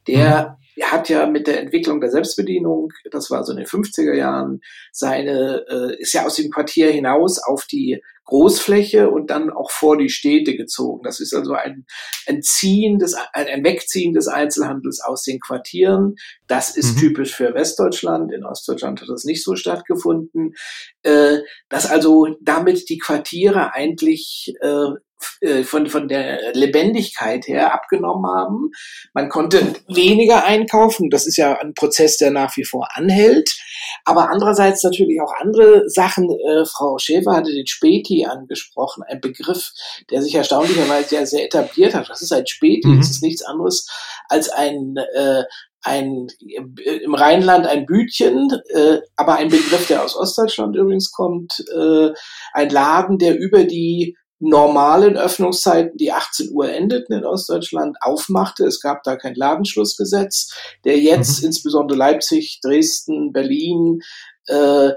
[0.08, 0.84] der mhm.
[0.84, 4.62] hat ja mit der Entwicklung der Selbstbedienung, das war so in den 50er Jahren,
[4.92, 9.98] seine, äh, ist ja aus dem Quartier hinaus auf die Großfläche und dann auch vor
[9.98, 11.04] die Städte gezogen.
[11.04, 11.86] Das ist also ein,
[12.28, 16.16] ein Ziehen des, ein Wegziehen des Einzelhandels aus den Quartieren.
[16.52, 17.00] Das ist mhm.
[17.00, 18.34] typisch für Westdeutschland.
[18.34, 20.54] In Ostdeutschland hat das nicht so stattgefunden.
[21.02, 21.38] Äh,
[21.70, 24.90] dass also damit die Quartiere eigentlich äh,
[25.40, 28.72] äh, von, von der Lebendigkeit her abgenommen haben.
[29.14, 31.10] Man konnte weniger einkaufen.
[31.10, 33.58] Das ist ja ein Prozess, der nach wie vor anhält.
[34.04, 36.30] Aber andererseits natürlich auch andere Sachen.
[36.30, 39.72] Äh, Frau Schäfer hatte den Späti angesprochen, ein Begriff,
[40.10, 42.10] der sich erstaunlicherweise ja sehr etabliert hat.
[42.10, 42.98] Das ist ein Späti, mhm.
[42.98, 43.88] das ist nichts anderes
[44.28, 45.44] als ein äh,
[45.82, 52.10] ein im Rheinland ein Bütchen, äh, aber ein Begriff, der aus Ostdeutschland übrigens kommt, äh,
[52.54, 58.66] ein Laden, der über die normalen Öffnungszeiten, die 18 Uhr endeten in Ostdeutschland, aufmachte.
[58.66, 60.52] Es gab da kein Ladenschlussgesetz,
[60.84, 61.48] der jetzt mhm.
[61.48, 64.00] insbesondere Leipzig, Dresden, Berlin,
[64.48, 64.92] äh,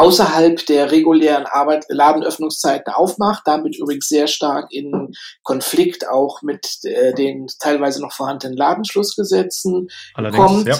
[0.00, 7.12] außerhalb der regulären Arbeit, Ladenöffnungszeiten aufmacht, damit übrigens sehr stark in Konflikt auch mit äh,
[7.14, 10.66] den teilweise noch vorhandenen Ladenschlussgesetzen Allerdings, kommt.
[10.66, 10.76] Ja.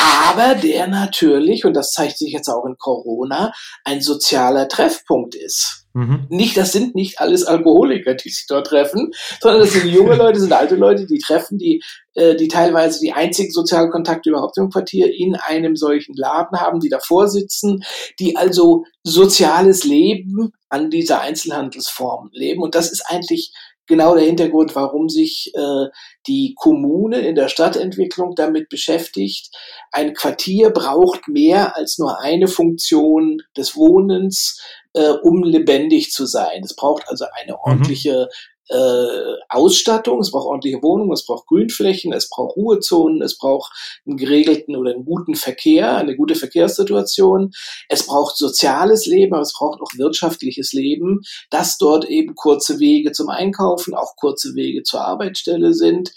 [0.00, 3.52] Aber der natürlich, und das zeigt sich jetzt auch in Corona,
[3.84, 5.86] ein sozialer Treffpunkt ist.
[5.94, 6.26] Mhm.
[6.28, 10.38] Nicht, das sind nicht alles Alkoholiker, die sich dort treffen, sondern das sind junge Leute,
[10.38, 11.82] sind alte Leute, die treffen, die,
[12.14, 16.88] äh, die teilweise die einzigen Sozialkontakte überhaupt im Quartier in einem solchen Laden haben, die
[16.88, 17.82] davor sitzen,
[18.20, 22.62] die also soziales Leben an dieser Einzelhandelsform leben.
[22.62, 23.52] Und das ist eigentlich
[23.88, 25.86] genau der Hintergrund, warum sich äh,
[26.26, 29.54] die Kommune in der Stadtentwicklung damit beschäftigt.
[29.90, 34.62] Ein Quartier braucht mehr als nur eine Funktion des Wohnens,
[34.94, 36.62] äh, um lebendig zu sein.
[36.62, 37.58] Es braucht also eine mhm.
[37.64, 38.28] ordentliche
[38.68, 43.72] äh, Ausstattung, es braucht ordentliche Wohnungen, es braucht Grünflächen, es braucht Ruhezonen, es braucht
[44.06, 47.52] einen geregelten oder einen guten Verkehr, eine gute Verkehrssituation,
[47.88, 53.12] es braucht soziales Leben, aber es braucht auch wirtschaftliches Leben, dass dort eben kurze Wege
[53.12, 56.12] zum Einkaufen, auch kurze Wege zur Arbeitsstelle sind.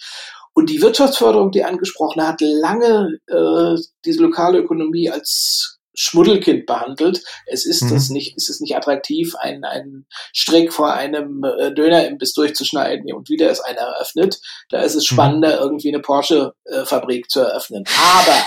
[0.53, 7.23] Und die Wirtschaftsförderung, die angesprochen hat, lange äh, diese lokale Ökonomie als Schmuddelkind behandelt.
[7.45, 7.89] Es ist mhm.
[7.89, 13.29] das nicht, es ist nicht attraktiv, einen, einen Strick vor einem äh, Dönerimbiss durchzuschneiden und
[13.29, 14.39] wieder ist einer eröffnet.
[14.69, 15.15] Da ist es mhm.
[15.15, 15.61] spannender, mhm.
[15.63, 17.83] irgendwie eine Porsche-Fabrik zu eröffnen.
[17.97, 18.45] Aber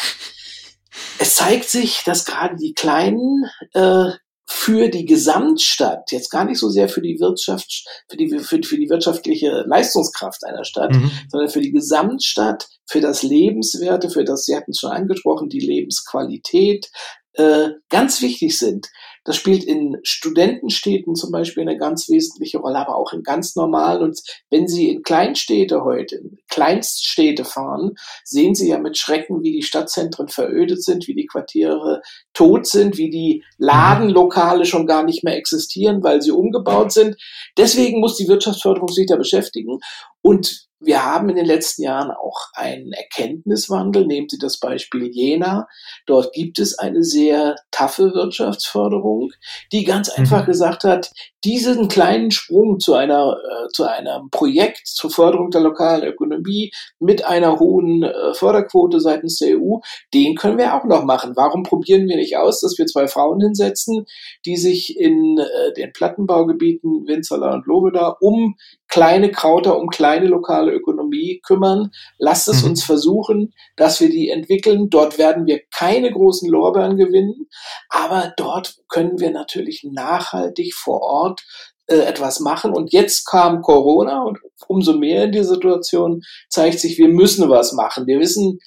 [1.18, 4.10] es zeigt sich, dass gerade die kleinen äh,
[4.46, 8.76] für die Gesamtstadt, jetzt gar nicht so sehr für die Wirtschaft, für die, für, für
[8.76, 11.10] die wirtschaftliche Leistungskraft einer Stadt, mhm.
[11.30, 15.60] sondern für die Gesamtstadt, für das Lebenswerte, für das, Sie hatten es schon angesprochen, die
[15.60, 16.90] Lebensqualität,
[17.34, 18.88] äh, ganz wichtig sind.
[19.24, 24.02] Das spielt in Studentenstädten zum Beispiel eine ganz wesentliche Rolle, aber auch in ganz normalen.
[24.02, 24.20] Und
[24.50, 27.92] wenn Sie in Kleinstädte heute, in Kleinststädte fahren,
[28.22, 32.02] sehen Sie ja mit Schrecken, wie die Stadtzentren verödet sind, wie die Quartiere
[32.34, 37.16] tot sind, wie die Ladenlokale schon gar nicht mehr existieren, weil sie umgebaut sind.
[37.56, 39.78] Deswegen muss die Wirtschaftsförderung sich da beschäftigen.
[40.26, 44.06] Und wir haben in den letzten Jahren auch einen Erkenntniswandel.
[44.06, 45.66] Nehmen Sie das Beispiel Jena.
[46.06, 49.32] Dort gibt es eine sehr taffe Wirtschaftsförderung,
[49.72, 50.22] die ganz mhm.
[50.22, 51.10] einfach gesagt hat,
[51.44, 57.24] diesen kleinen Sprung zu einer, äh, zu einem Projekt zur Förderung der lokalen Ökonomie mit
[57.24, 59.78] einer hohen äh, Förderquote seitens der EU,
[60.14, 61.32] den können wir auch noch machen.
[61.36, 64.06] Warum probieren wir nicht aus, dass wir zwei Frauen hinsetzen,
[64.46, 68.56] die sich in äh, den Plattenbaugebieten Winzerla und Lobeda um
[68.94, 71.90] kleine Krauter, um kleine lokale Ökonomie kümmern.
[72.16, 72.70] Lasst es mhm.
[72.70, 74.88] uns versuchen, dass wir die entwickeln.
[74.88, 77.48] Dort werden wir keine großen Lorbeeren gewinnen,
[77.88, 81.44] aber dort können wir natürlich nachhaltig vor Ort
[81.88, 82.72] äh, etwas machen.
[82.72, 87.72] Und jetzt kam Corona und umso mehr in die Situation zeigt sich, wir müssen was
[87.72, 88.06] machen.
[88.06, 88.60] Wir wissen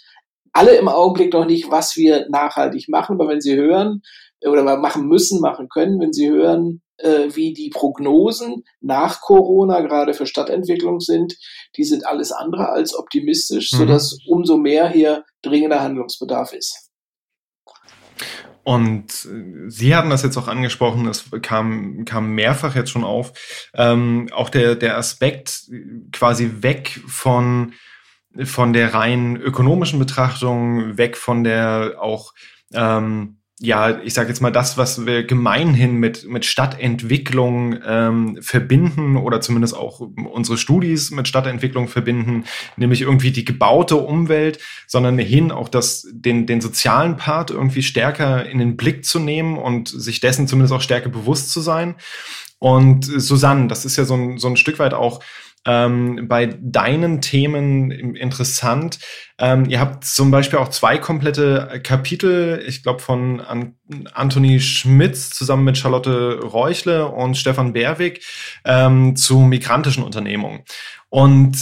[0.51, 4.01] alle im Augenblick noch nicht, was wir nachhaltig machen, aber wenn Sie hören
[4.45, 10.13] oder machen müssen, machen können, wenn Sie hören, äh, wie die Prognosen nach Corona gerade
[10.13, 11.38] für Stadtentwicklung sind,
[11.76, 13.78] die sind alles andere als optimistisch, mhm.
[13.78, 16.89] sodass umso mehr hier dringender Handlungsbedarf ist.
[18.63, 23.69] Und äh, Sie hatten das jetzt auch angesprochen, es kam, kam mehrfach jetzt schon auf,
[23.73, 25.69] ähm, auch der, der Aspekt
[26.12, 27.73] quasi weg von,
[28.43, 32.34] von der rein ökonomischen Betrachtung, weg von der auch
[32.73, 39.17] ähm, ja, ich sage jetzt mal das, was wir gemeinhin mit, mit Stadtentwicklung ähm, verbinden
[39.17, 45.51] oder zumindest auch unsere Studis mit Stadtentwicklung verbinden, nämlich irgendwie die gebaute Umwelt, sondern hin
[45.51, 50.19] auch das, den, den sozialen Part irgendwie stärker in den Blick zu nehmen und sich
[50.19, 51.95] dessen zumindest auch stärker bewusst zu sein.
[52.59, 55.19] Und Susanne, das ist ja so ein, so ein Stück weit auch
[55.67, 58.99] ähm, bei deinen Themen interessant.
[59.38, 63.75] Ähm, ihr habt zum Beispiel auch zwei komplette Kapitel, ich glaube von An
[64.13, 68.25] Anthony Schmitz zusammen mit Charlotte Reuchle und Stefan Berwig
[68.65, 70.63] ähm, zu migrantischen Unternehmungen.
[71.10, 71.58] Und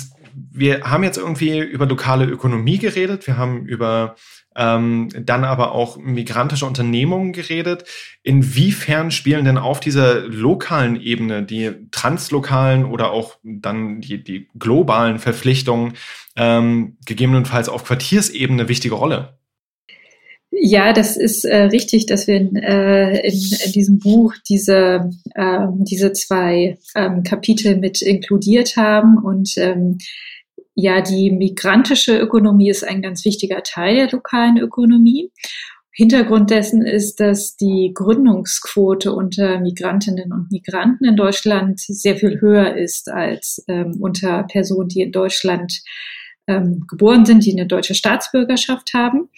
[0.51, 4.15] wir haben jetzt irgendwie über lokale Ökonomie geredet, wir haben über
[4.55, 7.85] ähm, dann aber auch migrantische Unternehmungen geredet.
[8.23, 15.19] Inwiefern spielen denn auf dieser lokalen Ebene die translokalen oder auch dann die, die globalen
[15.19, 15.93] Verpflichtungen
[16.37, 19.37] ähm, gegebenenfalls auf Quartiersebene wichtige Rolle?
[20.57, 25.67] Ja, das ist äh, richtig, dass wir in, äh, in, in diesem Buch diese, äh,
[25.79, 29.17] diese zwei ähm, Kapitel mit inkludiert haben.
[29.17, 29.97] Und ähm,
[30.75, 35.31] ja, die migrantische Ökonomie ist ein ganz wichtiger Teil der lokalen Ökonomie.
[35.93, 42.75] Hintergrund dessen ist, dass die Gründungsquote unter Migrantinnen und Migranten in Deutschland sehr viel höher
[42.75, 45.81] ist als ähm, unter Personen, die in Deutschland
[46.47, 49.29] ähm, geboren sind, die eine deutsche Staatsbürgerschaft haben.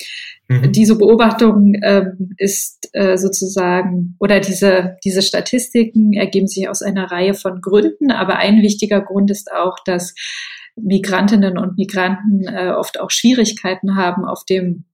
[0.47, 0.71] Mhm.
[0.71, 7.35] Diese Beobachtung ähm, ist äh, sozusagen, oder diese, diese Statistiken ergeben sich aus einer Reihe
[7.35, 10.15] von Gründen, aber ein wichtiger Grund ist auch, dass
[10.77, 14.85] Migrantinnen und Migranten äh, oft auch Schwierigkeiten haben, auf dem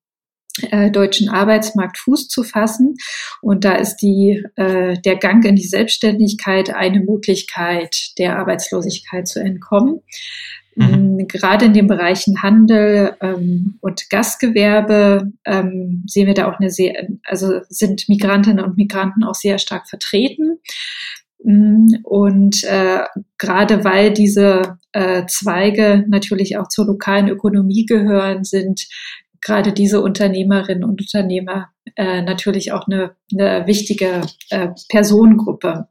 [0.62, 2.96] äh, deutschen Arbeitsmarkt Fuß zu fassen.
[3.41, 9.39] Und da ist die, äh, der Gang in die Selbstständigkeit eine Möglichkeit, der Arbeitslosigkeit zu
[9.39, 10.02] entkommen.
[10.76, 11.15] Mhm.
[11.15, 16.69] Mm, gerade in den Bereichen Handel ähm, und Gastgewerbe ähm, sehen wir da auch eine
[16.69, 20.60] sehr, also sind Migrantinnen und Migranten auch sehr stark vertreten.
[21.44, 23.00] Mm, und äh,
[23.38, 28.88] gerade weil diese äh, Zweige natürlich auch zur lokalen Ökonomie gehören, sind
[29.42, 35.88] gerade diese Unternehmerinnen und Unternehmer äh, natürlich auch eine, eine wichtige äh, Personengruppe.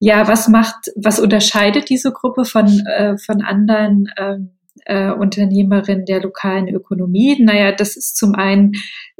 [0.00, 4.50] Ja, was macht, was unterscheidet diese Gruppe von, äh, von anderen ähm,
[4.84, 7.40] äh, Unternehmerinnen der lokalen Ökonomie?
[7.42, 8.72] Naja, das ist zum einen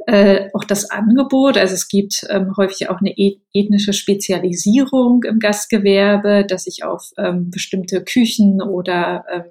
[0.07, 1.57] äh, auch das Angebot.
[1.57, 3.13] Also es gibt ähm, häufig auch eine
[3.53, 9.43] ethnische Spezialisierung im Gastgewerbe, dass sich auf ähm, bestimmte Küchen oder ähm,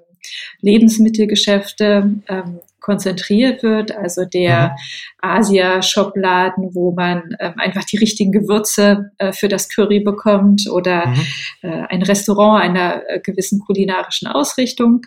[0.61, 3.95] Lebensmittelgeschäfte ähm, konzentriert wird.
[3.95, 4.75] Also der mhm.
[5.21, 11.21] Asia-Shop-Laden, wo man ähm, einfach die richtigen Gewürze äh, für das Curry bekommt oder mhm.
[11.61, 15.01] äh, ein Restaurant einer äh, gewissen kulinarischen Ausrichtung.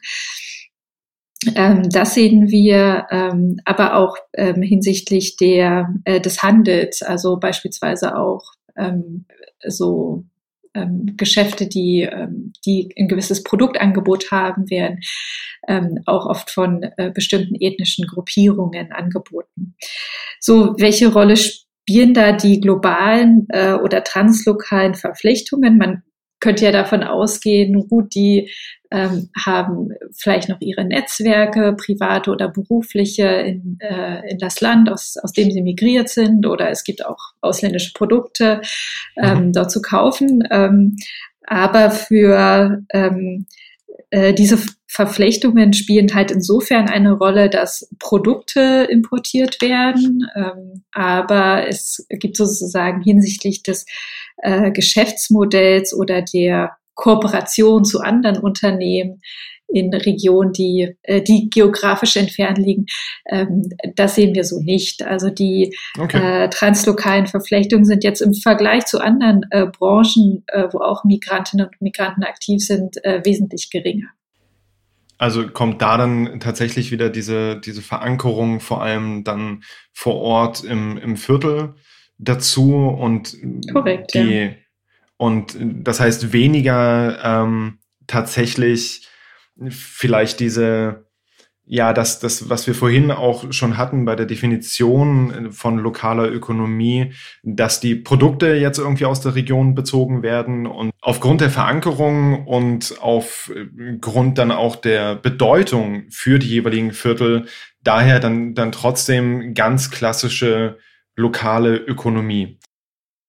[1.56, 8.16] Ähm, das sehen wir ähm, aber auch ähm, hinsichtlich der, äh, des Handels, also beispielsweise
[8.16, 9.26] auch ähm,
[9.66, 10.24] so
[10.74, 15.00] ähm, Geschäfte, die, ähm, die ein gewisses Produktangebot haben, werden
[16.06, 19.76] auch oft von äh, bestimmten ethnischen Gruppierungen angeboten.
[20.40, 25.78] So, welche Rolle spielen da die globalen äh, oder translokalen Verpflichtungen?
[25.78, 26.02] Man
[26.40, 28.50] könnte ja davon ausgehen, gut, die
[28.92, 35.16] ähm, haben vielleicht noch ihre Netzwerke, private oder berufliche, in, äh, in das Land, aus,
[35.22, 38.60] aus dem sie migriert sind, oder es gibt auch ausländische Produkte
[39.16, 39.52] ähm, mhm.
[39.52, 40.44] dort zu kaufen.
[40.50, 40.96] Ähm,
[41.46, 43.46] aber für ähm,
[44.10, 52.06] äh, diese Verflechtungen spielen halt insofern eine Rolle, dass Produkte importiert werden, ähm, aber es
[52.10, 53.86] gibt sozusagen hinsichtlich des
[54.42, 59.20] äh, Geschäftsmodells oder der Kooperation zu anderen Unternehmen
[59.72, 62.86] in Regionen, die, äh, die geografisch entfernt liegen.
[63.26, 65.02] Ähm, das sehen wir so nicht.
[65.02, 66.44] Also die okay.
[66.44, 71.80] äh, translokalen Verflechtungen sind jetzt im Vergleich zu anderen äh, Branchen, wo auch Migrantinnen und
[71.80, 74.08] Migranten aktiv sind, wesentlich geringer.
[75.18, 80.96] Also kommt da dann tatsächlich wieder diese, diese Verankerung vor allem dann vor Ort im,
[80.98, 81.74] im Viertel
[82.18, 83.36] dazu und
[83.72, 84.50] Korrekt, die, ja.
[85.22, 89.06] Und das heißt weniger ähm, tatsächlich
[89.68, 91.06] vielleicht diese
[91.64, 97.12] ja, das, das, was wir vorhin auch schon hatten bei der Definition von lokaler Ökonomie,
[97.44, 102.96] dass die Produkte jetzt irgendwie aus der Region bezogen werden und aufgrund der Verankerung und
[103.00, 107.46] aufgrund dann auch der Bedeutung für die jeweiligen Viertel
[107.84, 110.78] daher dann, dann trotzdem ganz klassische
[111.14, 112.58] lokale Ökonomie.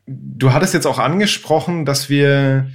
[0.06, 2.68] Du hattest jetzt auch angesprochen, dass wir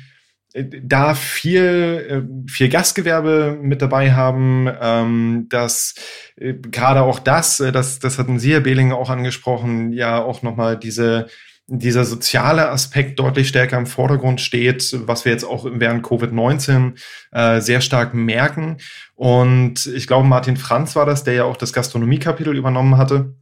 [0.54, 5.94] da viel, äh, viel Gastgewerbe mit dabei haben, ähm, dass
[6.36, 10.42] äh, gerade auch das, äh, das, das hatten Sie, Herr Behling, auch angesprochen, ja auch
[10.42, 11.26] nochmal diese,
[11.66, 16.94] dieser soziale Aspekt deutlich stärker im Vordergrund steht, was wir jetzt auch während Covid-19
[17.32, 18.78] äh, sehr stark merken.
[19.14, 23.34] Und ich glaube, Martin Franz war das, der ja auch das Gastronomiekapitel übernommen hatte.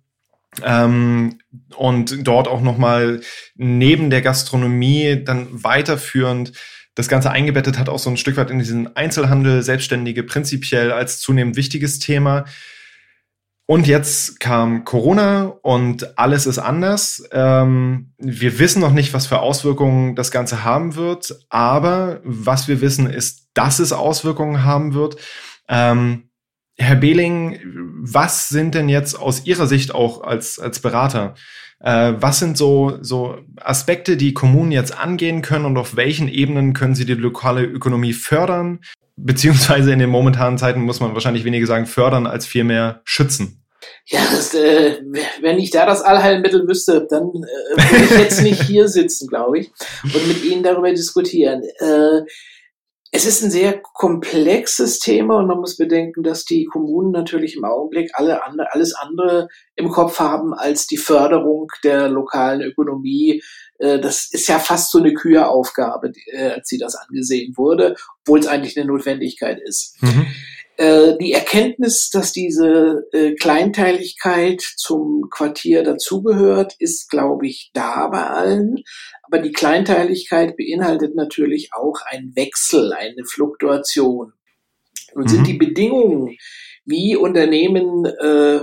[0.62, 1.38] Ähm,
[1.76, 3.20] und dort auch nochmal
[3.56, 6.52] neben der Gastronomie dann weiterführend
[6.94, 11.20] das Ganze eingebettet hat, auch so ein Stück weit in diesen Einzelhandel, Selbstständige prinzipiell als
[11.20, 12.46] zunehmend wichtiges Thema.
[13.68, 17.28] Und jetzt kam Corona und alles ist anders.
[17.32, 22.80] Ähm, wir wissen noch nicht, was für Auswirkungen das Ganze haben wird, aber was wir
[22.80, 25.16] wissen ist, dass es Auswirkungen haben wird.
[25.68, 26.30] Ähm,
[26.78, 27.58] Herr Behling,
[28.02, 31.34] was sind denn jetzt aus Ihrer Sicht auch als, als Berater,
[31.80, 36.74] äh, was sind so, so Aspekte, die Kommunen jetzt angehen können und auf welchen Ebenen
[36.74, 38.80] können sie die lokale Ökonomie fördern?
[39.16, 43.62] Beziehungsweise in den momentanen Zeiten muss man wahrscheinlich weniger sagen fördern als vielmehr schützen.
[44.06, 44.98] Ja, das, äh,
[45.40, 49.60] wenn ich da das Allheilmittel wüsste, dann äh, würde ich jetzt nicht hier sitzen, glaube
[49.60, 49.70] ich,
[50.02, 51.62] und mit Ihnen darüber diskutieren.
[51.78, 52.22] Äh,
[53.16, 57.64] es ist ein sehr komplexes Thema und man muss bedenken, dass die Kommunen natürlich im
[57.64, 63.42] Augenblick alle andere, alles andere im Kopf haben als die Förderung der lokalen Ökonomie.
[63.78, 68.40] Äh, das ist ja fast so eine Küheaufgabe, äh, als sie das angesehen wurde, obwohl
[68.40, 69.96] es eigentlich eine Notwendigkeit ist.
[70.02, 70.26] Mhm.
[70.76, 73.04] Äh, die Erkenntnis, dass diese
[73.40, 78.82] Kleinteiligkeit zum Quartier dazugehört, ist, glaube ich, da bei allen.
[79.22, 84.32] Aber die Kleinteiligkeit beinhaltet natürlich auch einen Wechsel, eine Fluktuation.
[85.14, 85.44] Und sind mhm.
[85.44, 86.36] die Bedingungen,
[86.84, 88.60] wie Unternehmen äh,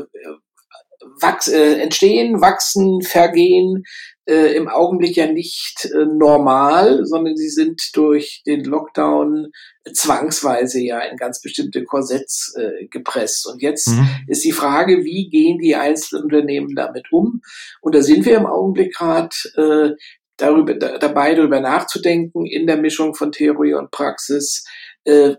[1.19, 3.83] wachs äh, entstehen, wachsen, vergehen,
[4.25, 9.51] äh, im Augenblick ja nicht äh, normal, sondern sie sind durch den Lockdown
[9.91, 13.45] zwangsweise ja in ganz bestimmte Korsetts äh, gepresst.
[13.47, 14.07] Und jetzt mhm.
[14.27, 17.41] ist die Frage, wie gehen die einzelnen Unternehmen damit um?
[17.81, 19.95] Und da sind wir im Augenblick gerade äh,
[20.37, 24.65] darüber, da, dabei, darüber nachzudenken in der Mischung von Theorie und Praxis.
[25.03, 25.35] Äh,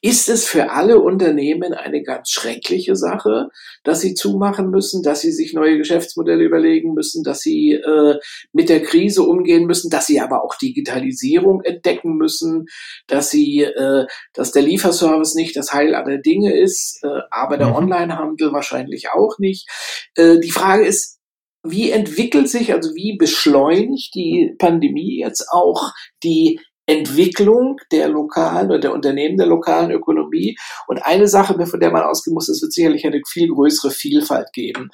[0.00, 3.48] ist es für alle Unternehmen eine ganz schreckliche Sache,
[3.82, 8.18] dass sie zumachen müssen, dass sie sich neue Geschäftsmodelle überlegen müssen, dass sie äh,
[8.52, 12.66] mit der Krise umgehen müssen, dass sie aber auch Digitalisierung entdecken müssen,
[13.06, 17.68] dass sie, äh, dass der Lieferservice nicht das Heil aller Dinge ist, äh, aber der
[17.68, 17.76] mhm.
[17.76, 19.68] Onlinehandel wahrscheinlich auch nicht.
[20.14, 21.18] Äh, die Frage ist,
[21.64, 25.90] wie entwickelt sich, also wie beschleunigt die Pandemie jetzt auch
[26.22, 30.56] die Entwicklung der lokalen oder der Unternehmen der lokalen Ökonomie.
[30.86, 34.52] Und eine Sache, von der man ausgehen muss, es wird sicherlich eine viel größere Vielfalt
[34.52, 34.90] geben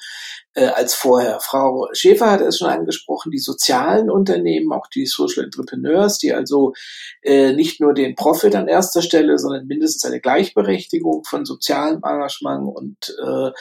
[0.55, 1.39] äh, als vorher.
[1.39, 6.73] Frau Schäfer hat es schon angesprochen, die sozialen Unternehmen, auch die Social Entrepreneurs, die also
[7.21, 12.75] äh, nicht nur den Profit an erster Stelle, sondern mindestens eine Gleichberechtigung von sozialem Engagement
[12.75, 13.51] und äh,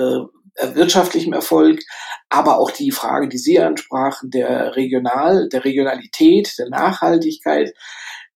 [0.00, 0.24] äh,
[0.74, 1.80] wirtschaftlichem Erfolg,
[2.28, 7.74] aber auch die Frage, die Sie ansprachen, der Regional, der Regionalität, der Nachhaltigkeit.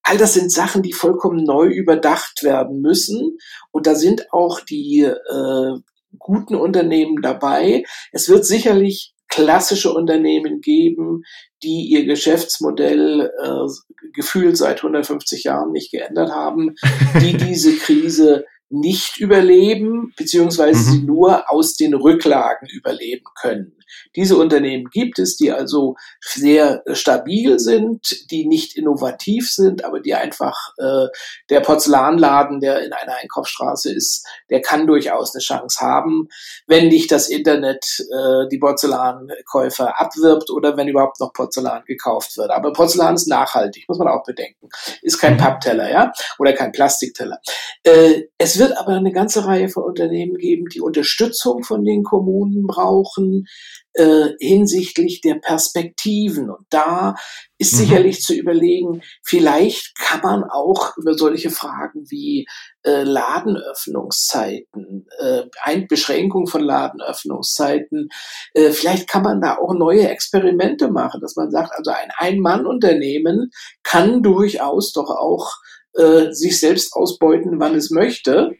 [0.02, 3.38] All das sind Sachen, die vollkommen neu überdacht werden müssen.
[3.70, 5.72] Und da sind auch die äh,
[6.18, 7.84] guten Unternehmen dabei.
[8.12, 11.22] Es wird sicherlich klassische Unternehmen geben,
[11.62, 16.74] die ihr Geschäftsmodell äh, gefühlt seit 150 Jahren nicht geändert haben,
[17.20, 20.92] die diese Krise nicht überleben, beziehungsweise mhm.
[20.92, 23.76] sie nur aus den Rücklagen überleben können.
[24.16, 30.14] Diese Unternehmen gibt es, die also sehr stabil sind, die nicht innovativ sind, aber die
[30.14, 31.06] einfach äh,
[31.48, 36.28] der Porzellanladen, der in einer Einkaufsstraße ist, der kann durchaus eine Chance haben,
[36.66, 42.50] wenn nicht das Internet äh, die Porzellankäufer abwirbt oder wenn überhaupt noch Porzellan gekauft wird.
[42.50, 44.68] Aber Porzellan ist nachhaltig, muss man auch bedenken.
[45.02, 45.38] Ist kein mhm.
[45.38, 47.40] Pappteller, ja, oder kein Plastikteller.
[47.82, 52.66] Äh, es wird aber eine ganze Reihe von Unternehmen geben, die Unterstützung von den Kommunen
[52.66, 53.46] brauchen,
[53.94, 56.50] äh, hinsichtlich der Perspektiven.
[56.50, 57.16] Und da
[57.58, 57.78] ist mhm.
[57.78, 62.46] sicherlich zu überlegen, vielleicht kann man auch über solche Fragen wie
[62.84, 65.42] äh, Ladenöffnungszeiten, äh,
[65.88, 68.10] Beschränkung von Ladenöffnungszeiten,
[68.54, 73.50] äh, vielleicht kann man da auch neue Experimente machen, dass man sagt, also ein Ein-Mann-Unternehmen
[73.82, 75.56] kann durchaus doch auch
[75.94, 78.56] äh, sich selbst ausbeuten, wann es möchte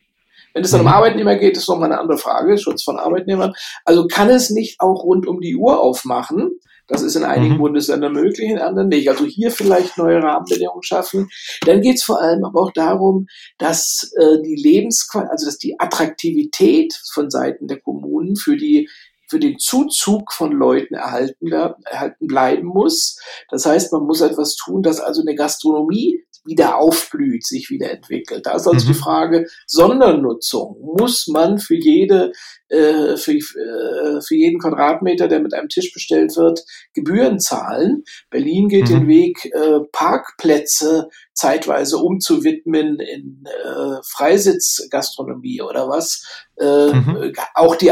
[0.54, 0.92] wenn es dann um mhm.
[0.92, 3.52] Arbeitnehmer geht, ist nochmal eine andere Frage, Schutz von Arbeitnehmern.
[3.84, 6.58] Also kann es nicht auch rund um die Uhr aufmachen.
[6.88, 7.58] Das ist in einigen mhm.
[7.58, 9.08] Bundesländern möglich, in anderen nicht.
[9.08, 11.28] Also hier vielleicht neue Rahmenbedingungen schaffen.
[11.64, 13.26] Dann geht es vor allem aber auch darum,
[13.58, 18.88] dass äh, die Lebensqualität, also dass die Attraktivität von Seiten der Kommunen für die
[19.28, 23.16] für den Zuzug von Leuten erhalten, erhalten bleiben muss.
[23.48, 28.46] Das heißt, man muss etwas tun, dass also eine Gastronomie wieder aufblüht, sich wieder entwickelt.
[28.46, 28.92] Da ist also mhm.
[28.92, 30.76] die Frage Sondernutzung.
[30.98, 32.32] Muss man für jede
[32.68, 36.64] äh, für, äh, für jeden Quadratmeter, der mit einem Tisch bestellt wird,
[36.94, 38.04] Gebühren zahlen.
[38.30, 38.94] Berlin geht mhm.
[38.94, 46.24] den Weg, äh, Parkplätze zeitweise umzuwidmen in äh, Freisitzgastronomie oder was.
[46.58, 47.32] Äh, mhm.
[47.54, 47.90] Auch die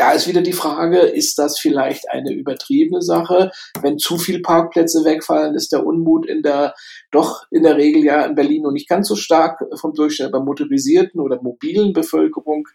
[0.00, 3.50] da ist wieder die Frage, ist das vielleicht eine übertriebene Sache?
[3.82, 6.74] Wenn zu viele Parkplätze wegfallen, ist der Unmut in der,
[7.10, 10.40] doch in der Regel ja in Berlin noch nicht ganz so stark vom Durchschnitt bei
[10.40, 12.66] motorisierten oder mobilen Bevölkerung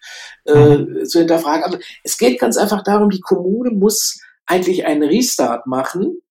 [0.45, 1.05] äh, mhm.
[1.05, 1.63] zu hinterfragen.
[1.63, 6.21] Also es geht ganz einfach darum, die Kommune muss eigentlich einen Restart machen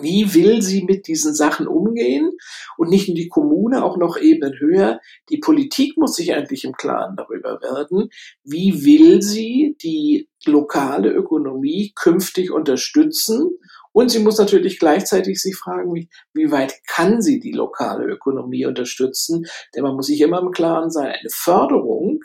[0.00, 2.32] wie will sie mit diesen Sachen umgehen?
[2.76, 5.00] Und nicht nur die Kommune, auch noch Ebenen höher.
[5.30, 8.10] Die Politik muss sich endlich im Klaren darüber werden,
[8.44, 13.50] wie will sie die lokale Ökonomie künftig unterstützen
[13.92, 18.66] und sie muss natürlich gleichzeitig sich fragen, wie, wie weit kann sie die lokale Ökonomie
[18.66, 19.46] unterstützen?
[19.74, 22.20] Denn man muss sich immer im Klaren sein, eine Förderung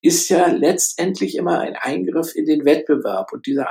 [0.00, 3.32] ist ja letztendlich immer ein Eingriff in den Wettbewerb.
[3.32, 3.68] Und dieser,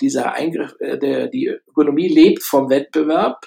[0.00, 3.46] dieser Eingriff, äh, der, die Ökonomie lebt vom Wettbewerb.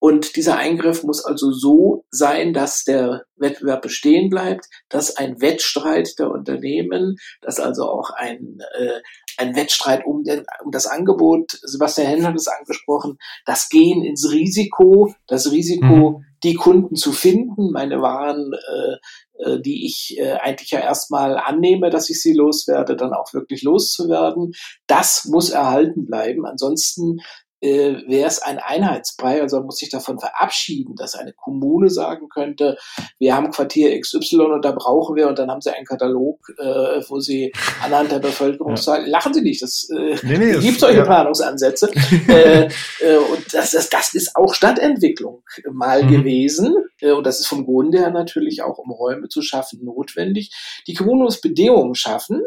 [0.00, 6.18] Und dieser Eingriff muss also so sein, dass der Wettbewerb bestehen bleibt, dass ein Wettstreit
[6.18, 9.00] der Unternehmen, dass also auch ein, äh,
[9.36, 14.32] ein Wettstreit um, den, um das Angebot, Sebastian Henn hat es angesprochen, das Gehen ins
[14.32, 16.24] Risiko, das Risiko, mhm.
[16.44, 18.96] die Kunden zu finden, meine Waren, äh,
[19.44, 23.62] äh, die ich äh, eigentlich ja erstmal annehme, dass ich sie loswerde, dann auch wirklich
[23.62, 24.52] loszuwerden,
[24.86, 26.46] das muss erhalten bleiben.
[26.46, 27.20] Ansonsten
[27.60, 32.28] äh, wäre es ein Einheitsbrei, also man muss sich davon verabschieden, dass eine Kommune sagen
[32.28, 32.76] könnte,
[33.18, 37.02] wir haben Quartier XY und da brauchen wir und dann haben sie einen Katalog, äh,
[37.08, 37.52] wo sie
[37.82, 39.08] anhand der Bevölkerungszahl, ja.
[39.08, 41.04] lachen Sie nicht, das äh, nee, nee, gibt solche ja.
[41.04, 41.90] Planungsansätze
[42.28, 42.68] äh,
[43.00, 46.10] äh, und das, das, das ist auch Stadtentwicklung mal mhm.
[46.10, 50.50] gewesen äh, und das ist vom Grunde her natürlich auch, um Räume zu schaffen, notwendig.
[50.86, 52.42] Die Kommune muss Bedingungen schaffen,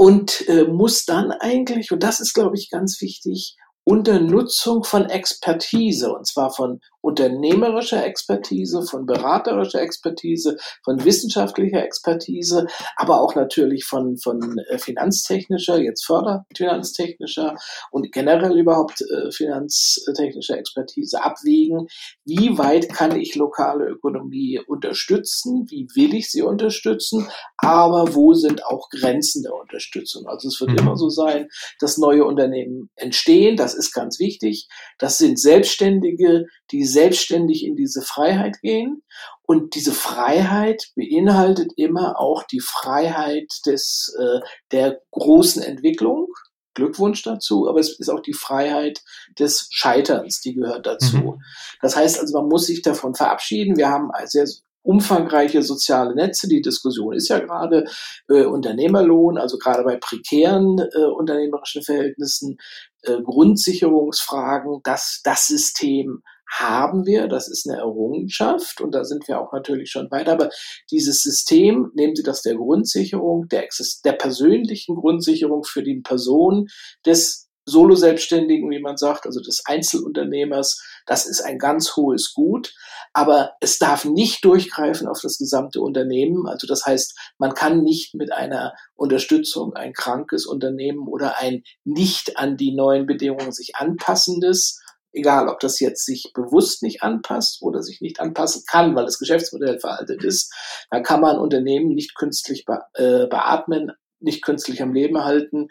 [0.00, 5.06] und äh, muss dann eigentlich, und das ist, glaube ich, ganz wichtig, unter Nutzung von
[5.06, 12.66] Expertise, und zwar von unternehmerischer Expertise, von beraterischer Expertise, von wissenschaftlicher Expertise,
[12.96, 17.56] aber auch natürlich von, von äh, finanztechnischer, jetzt förderfinanztechnischer
[17.90, 21.86] und generell überhaupt äh, finanztechnischer Expertise abwägen.
[22.24, 25.66] Wie weit kann ich lokale Ökonomie unterstützen?
[25.70, 27.28] Wie will ich sie unterstützen?
[27.56, 30.26] Aber wo sind auch Grenzen der Unterstützung?
[30.26, 30.78] Also es wird mhm.
[30.78, 33.56] immer so sein, dass neue Unternehmen entstehen.
[33.70, 34.68] Das ist ganz wichtig.
[34.98, 39.02] Das sind Selbstständige, die selbstständig in diese Freiheit gehen.
[39.42, 44.40] Und diese Freiheit beinhaltet immer auch die Freiheit des, äh,
[44.72, 46.26] der großen Entwicklung.
[46.74, 49.02] Glückwunsch dazu, aber es ist auch die Freiheit
[49.38, 51.16] des Scheiterns, die gehört dazu.
[51.16, 51.42] Mhm.
[51.82, 53.76] Das heißt also, man muss sich davon verabschieden.
[53.76, 54.46] Wir haben sehr
[54.82, 56.48] umfangreiche soziale Netze.
[56.48, 57.84] Die Diskussion ist ja gerade
[58.28, 62.58] äh, Unternehmerlohn, also gerade bei prekären äh, unternehmerischen Verhältnissen,
[63.02, 69.40] äh, Grundsicherungsfragen, dass das System haben wir, das ist eine Errungenschaft und da sind wir
[69.40, 70.50] auch natürlich schon weiter, aber
[70.90, 73.68] dieses System, nehmen Sie das der Grundsicherung, der,
[74.04, 76.66] der persönlichen Grundsicherung für die Person
[77.06, 82.72] des Solo-Selbstständigen, wie man sagt, also des Einzelunternehmers, das ist ein ganz hohes Gut,
[83.12, 86.46] aber es darf nicht durchgreifen auf das gesamte Unternehmen.
[86.46, 92.38] Also das heißt, man kann nicht mit einer Unterstützung ein krankes Unternehmen oder ein nicht
[92.38, 94.78] an die neuen Bedingungen sich anpassendes
[95.12, 99.18] egal ob das jetzt sich bewusst nicht anpasst oder sich nicht anpassen kann, weil das
[99.18, 100.54] Geschäftsmodell veraltet ist,
[100.88, 103.90] dann kann man Unternehmen nicht künstlich be äh, beatmen,
[104.20, 105.66] nicht künstlich am Leben halten,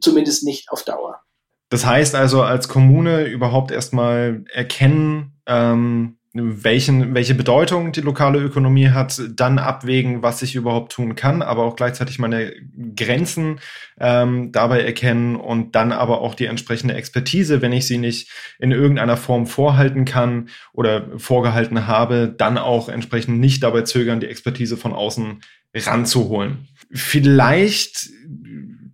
[0.00, 1.22] zumindest nicht auf Dauer.
[1.70, 8.90] Das heißt also als Kommune überhaupt erstmal erkennen, ähm, welchen, welche Bedeutung die lokale Ökonomie
[8.90, 12.52] hat, dann abwägen, was ich überhaupt tun kann, aber auch gleichzeitig meine
[12.94, 13.58] Grenzen
[13.98, 18.70] ähm, dabei erkennen und dann aber auch die entsprechende Expertise, wenn ich sie nicht in
[18.70, 24.76] irgendeiner Form vorhalten kann oder vorgehalten habe, dann auch entsprechend nicht dabei zögern, die Expertise
[24.76, 25.40] von außen
[25.74, 26.68] ranzuholen.
[26.92, 28.08] Vielleicht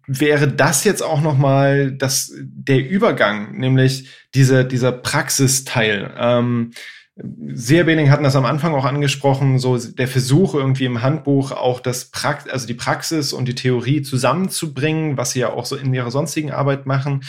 [0.06, 6.14] wäre das jetzt auch noch mal das der Übergang, nämlich diese, dieser Praxisteil.
[6.16, 6.72] Ähm,
[7.18, 12.10] Seerbening hatten das am Anfang auch angesprochen, so der Versuch irgendwie im Handbuch auch das
[12.10, 16.10] Prax also die Praxis und die Theorie zusammenzubringen, was sie ja auch so in ihrer
[16.10, 17.22] sonstigen Arbeit machen.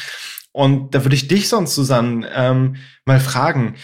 [0.52, 2.76] Und da würde ich dich sonst, Susanne, ähm,
[3.06, 3.76] mal fragen,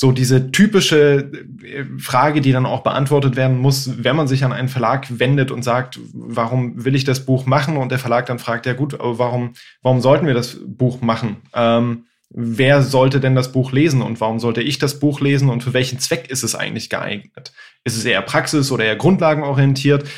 [0.00, 1.30] so diese typische
[1.62, 5.50] äh, Frage, die dann auch beantwortet werden muss, wenn man sich an einen Verlag wendet
[5.50, 7.76] und sagt, warum will ich das Buch machen?
[7.76, 11.36] Und der Verlag dann fragt, ja gut, aber warum, warum sollten wir das Buch machen?
[11.54, 15.62] Ähm, wer sollte denn das Buch lesen und warum sollte ich das Buch lesen und
[15.62, 17.52] für welchen Zweck ist es eigentlich geeignet?
[17.84, 20.08] Ist es eher praxis- oder eher grundlagenorientiert?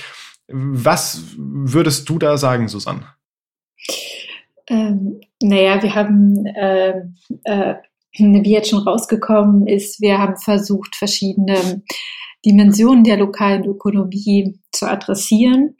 [0.46, 3.06] Was würdest du da sagen, Susanne?
[4.68, 7.00] Ähm, naja, wir haben, äh,
[7.42, 7.74] äh,
[8.18, 11.82] wie jetzt schon rausgekommen ist, wir haben versucht, verschiedene
[12.44, 15.76] Dimensionen der lokalen Ökonomie zu adressieren.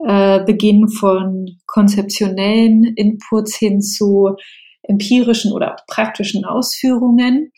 [0.00, 4.36] Äh, beginnen von konzeptionellen Inputs hin zu
[4.82, 7.52] empirischen oder praktischen Ausführungen.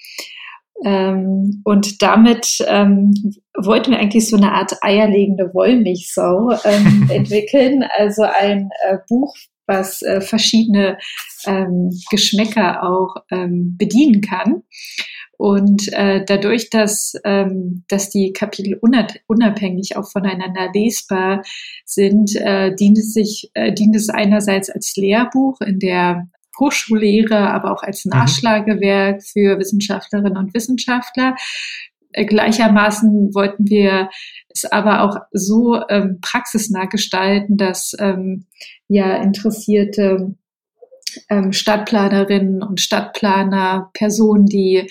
[0.84, 3.14] Ähm, und damit ähm,
[3.56, 9.34] wollten wir eigentlich so eine Art eierlegende Wollmilchsau ähm, entwickeln, also ein äh, Buch,
[9.66, 10.98] was äh, verschiedene
[11.46, 14.62] ähm, Geschmäcker auch ähm, bedienen kann.
[15.38, 18.80] Und äh, dadurch, dass, ähm, dass die Kapitel
[19.26, 21.42] unabhängig auch voneinander lesbar
[21.84, 27.72] sind, äh, dient, es sich, äh, dient es einerseits als Lehrbuch in der Hochschullehre, aber
[27.72, 28.12] auch als mhm.
[28.12, 31.36] Nachschlagewerk für Wissenschaftlerinnen und Wissenschaftler.
[32.16, 34.08] Äh, gleichermaßen wollten wir
[34.48, 38.46] es aber auch so ähm, praxisnah gestalten, dass ähm,
[38.88, 40.34] ja interessierte
[41.28, 44.88] ähm, Stadtplanerinnen und Stadtplaner, Personen, die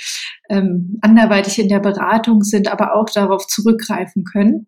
[0.49, 4.67] ähm, anderweitig in der Beratung sind, aber auch darauf zurückgreifen können.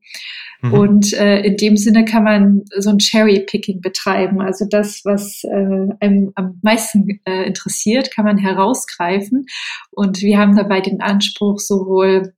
[0.61, 0.73] Mhm.
[0.73, 4.41] Und äh, in dem Sinne kann man so ein Cherry-Picking betreiben.
[4.41, 9.45] Also das, was äh, einem am meisten äh, interessiert, kann man herausgreifen.
[9.91, 12.33] Und wir haben dabei den Anspruch, sowohl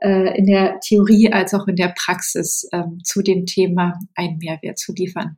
[0.00, 4.78] äh, in der Theorie als auch in der Praxis äh, zu dem Thema einen Mehrwert
[4.78, 5.36] zu liefern.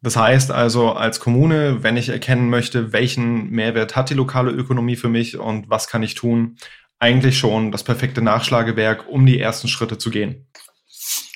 [0.00, 4.96] Das heißt also als Kommune, wenn ich erkennen möchte, welchen Mehrwert hat die lokale Ökonomie
[4.96, 6.56] für mich und was kann ich tun,
[7.00, 10.48] eigentlich schon das perfekte Nachschlagewerk, um die ersten Schritte zu gehen.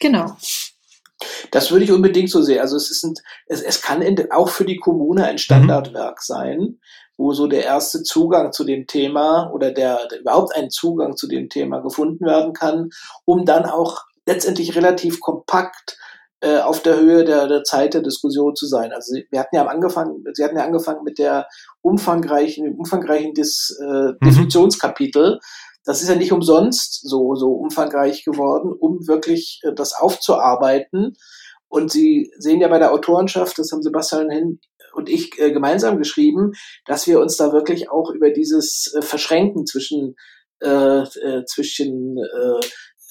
[0.00, 0.36] Genau.
[1.50, 2.60] Das würde ich unbedingt so sehen.
[2.60, 3.14] Also es ist ein,
[3.46, 6.22] es, es kann auch für die Kommune ein Standardwerk mhm.
[6.22, 6.80] sein,
[7.16, 11.28] wo so der erste Zugang zu dem Thema oder der, der überhaupt ein Zugang zu
[11.28, 12.90] dem Thema gefunden werden kann,
[13.24, 15.98] um dann auch letztendlich relativ kompakt
[16.42, 18.92] äh, auf der Höhe der, der Zeit der Diskussion zu sein.
[18.92, 21.46] Also wir hatten ja angefangen, Sie hatten ja angefangen mit der
[21.82, 24.18] umfangreichen, umfangreichen Dis, äh, mhm.
[24.24, 25.38] Definitionskapitel.
[25.84, 31.14] Das ist ja nicht umsonst so, so umfangreich geworden, um wirklich äh, das aufzuarbeiten.
[31.68, 34.58] Und Sie sehen ja bei der Autorenschaft, das haben Sebastian hin
[34.94, 36.52] und ich äh, gemeinsam geschrieben,
[36.86, 40.16] dass wir uns da wirklich auch über dieses äh, Verschränken zwischen
[40.60, 42.60] äh, äh, zwischen äh,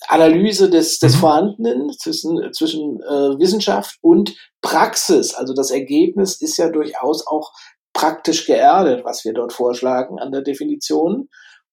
[0.07, 1.19] Analyse des, des mhm.
[1.19, 5.33] Vorhandenen zwischen, zwischen äh, Wissenschaft und Praxis.
[5.33, 7.51] Also das Ergebnis ist ja durchaus auch
[7.93, 11.27] praktisch geerdet, was wir dort vorschlagen an der Definition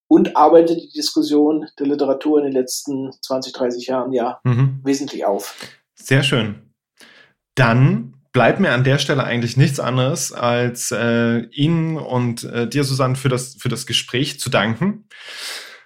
[0.09, 4.81] und arbeitet die Diskussion der Literatur in den letzten 20, 30 Jahren ja mhm.
[4.83, 5.55] wesentlich auf.
[5.95, 6.73] Sehr schön.
[7.55, 12.85] Dann bleibt mir an der Stelle eigentlich nichts anderes, als äh, Ihnen und äh, dir,
[12.85, 15.09] Susanne, für das, für das Gespräch zu danken.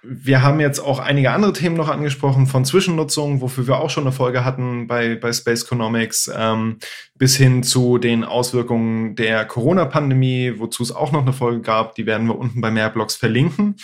[0.05, 4.03] Wir haben jetzt auch einige andere Themen noch angesprochen, von Zwischennutzung, wofür wir auch schon
[4.03, 6.79] eine Folge hatten bei, bei Space Economics, ähm,
[7.15, 11.95] bis hin zu den Auswirkungen der Corona-Pandemie, wozu es auch noch eine Folge gab.
[11.95, 13.77] Die werden wir unten bei Mehrblogs verlinken.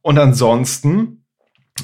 [0.00, 1.24] Und ansonsten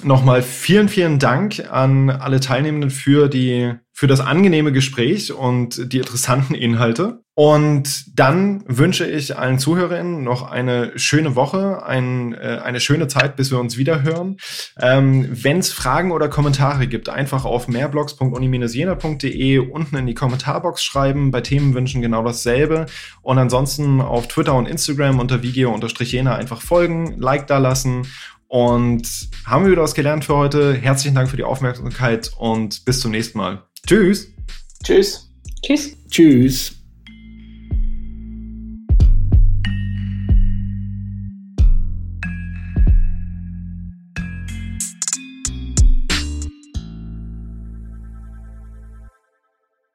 [0.03, 5.99] nochmal vielen, vielen Dank an alle Teilnehmenden für die, für das angenehme Gespräch und die
[5.99, 7.24] interessanten Inhalte.
[7.36, 13.34] Und dann wünsche ich allen Zuhörerinnen noch eine schöne Woche, ein, äh, eine schöne Zeit,
[13.34, 14.36] bis wir uns wieder hören.
[14.80, 21.32] Ähm, Wenn es Fragen oder Kommentare gibt, einfach auf mehrblogs.uni-jena.de unten in die Kommentarbox schreiben.
[21.32, 22.86] Bei Themenwünschen genau dasselbe.
[23.20, 28.07] Und ansonsten auf Twitter und Instagram unter video-jena einfach folgen, Like da lassen.
[28.49, 29.09] Und
[29.45, 30.74] haben wir wieder was gelernt für heute.
[30.74, 33.62] Herzlichen Dank für die Aufmerksamkeit und bis zum nächsten Mal.
[33.86, 34.28] Tschüss.
[34.84, 35.30] Tschüss.
[35.62, 35.97] Tschüss.
[36.11, 36.84] Tschüss.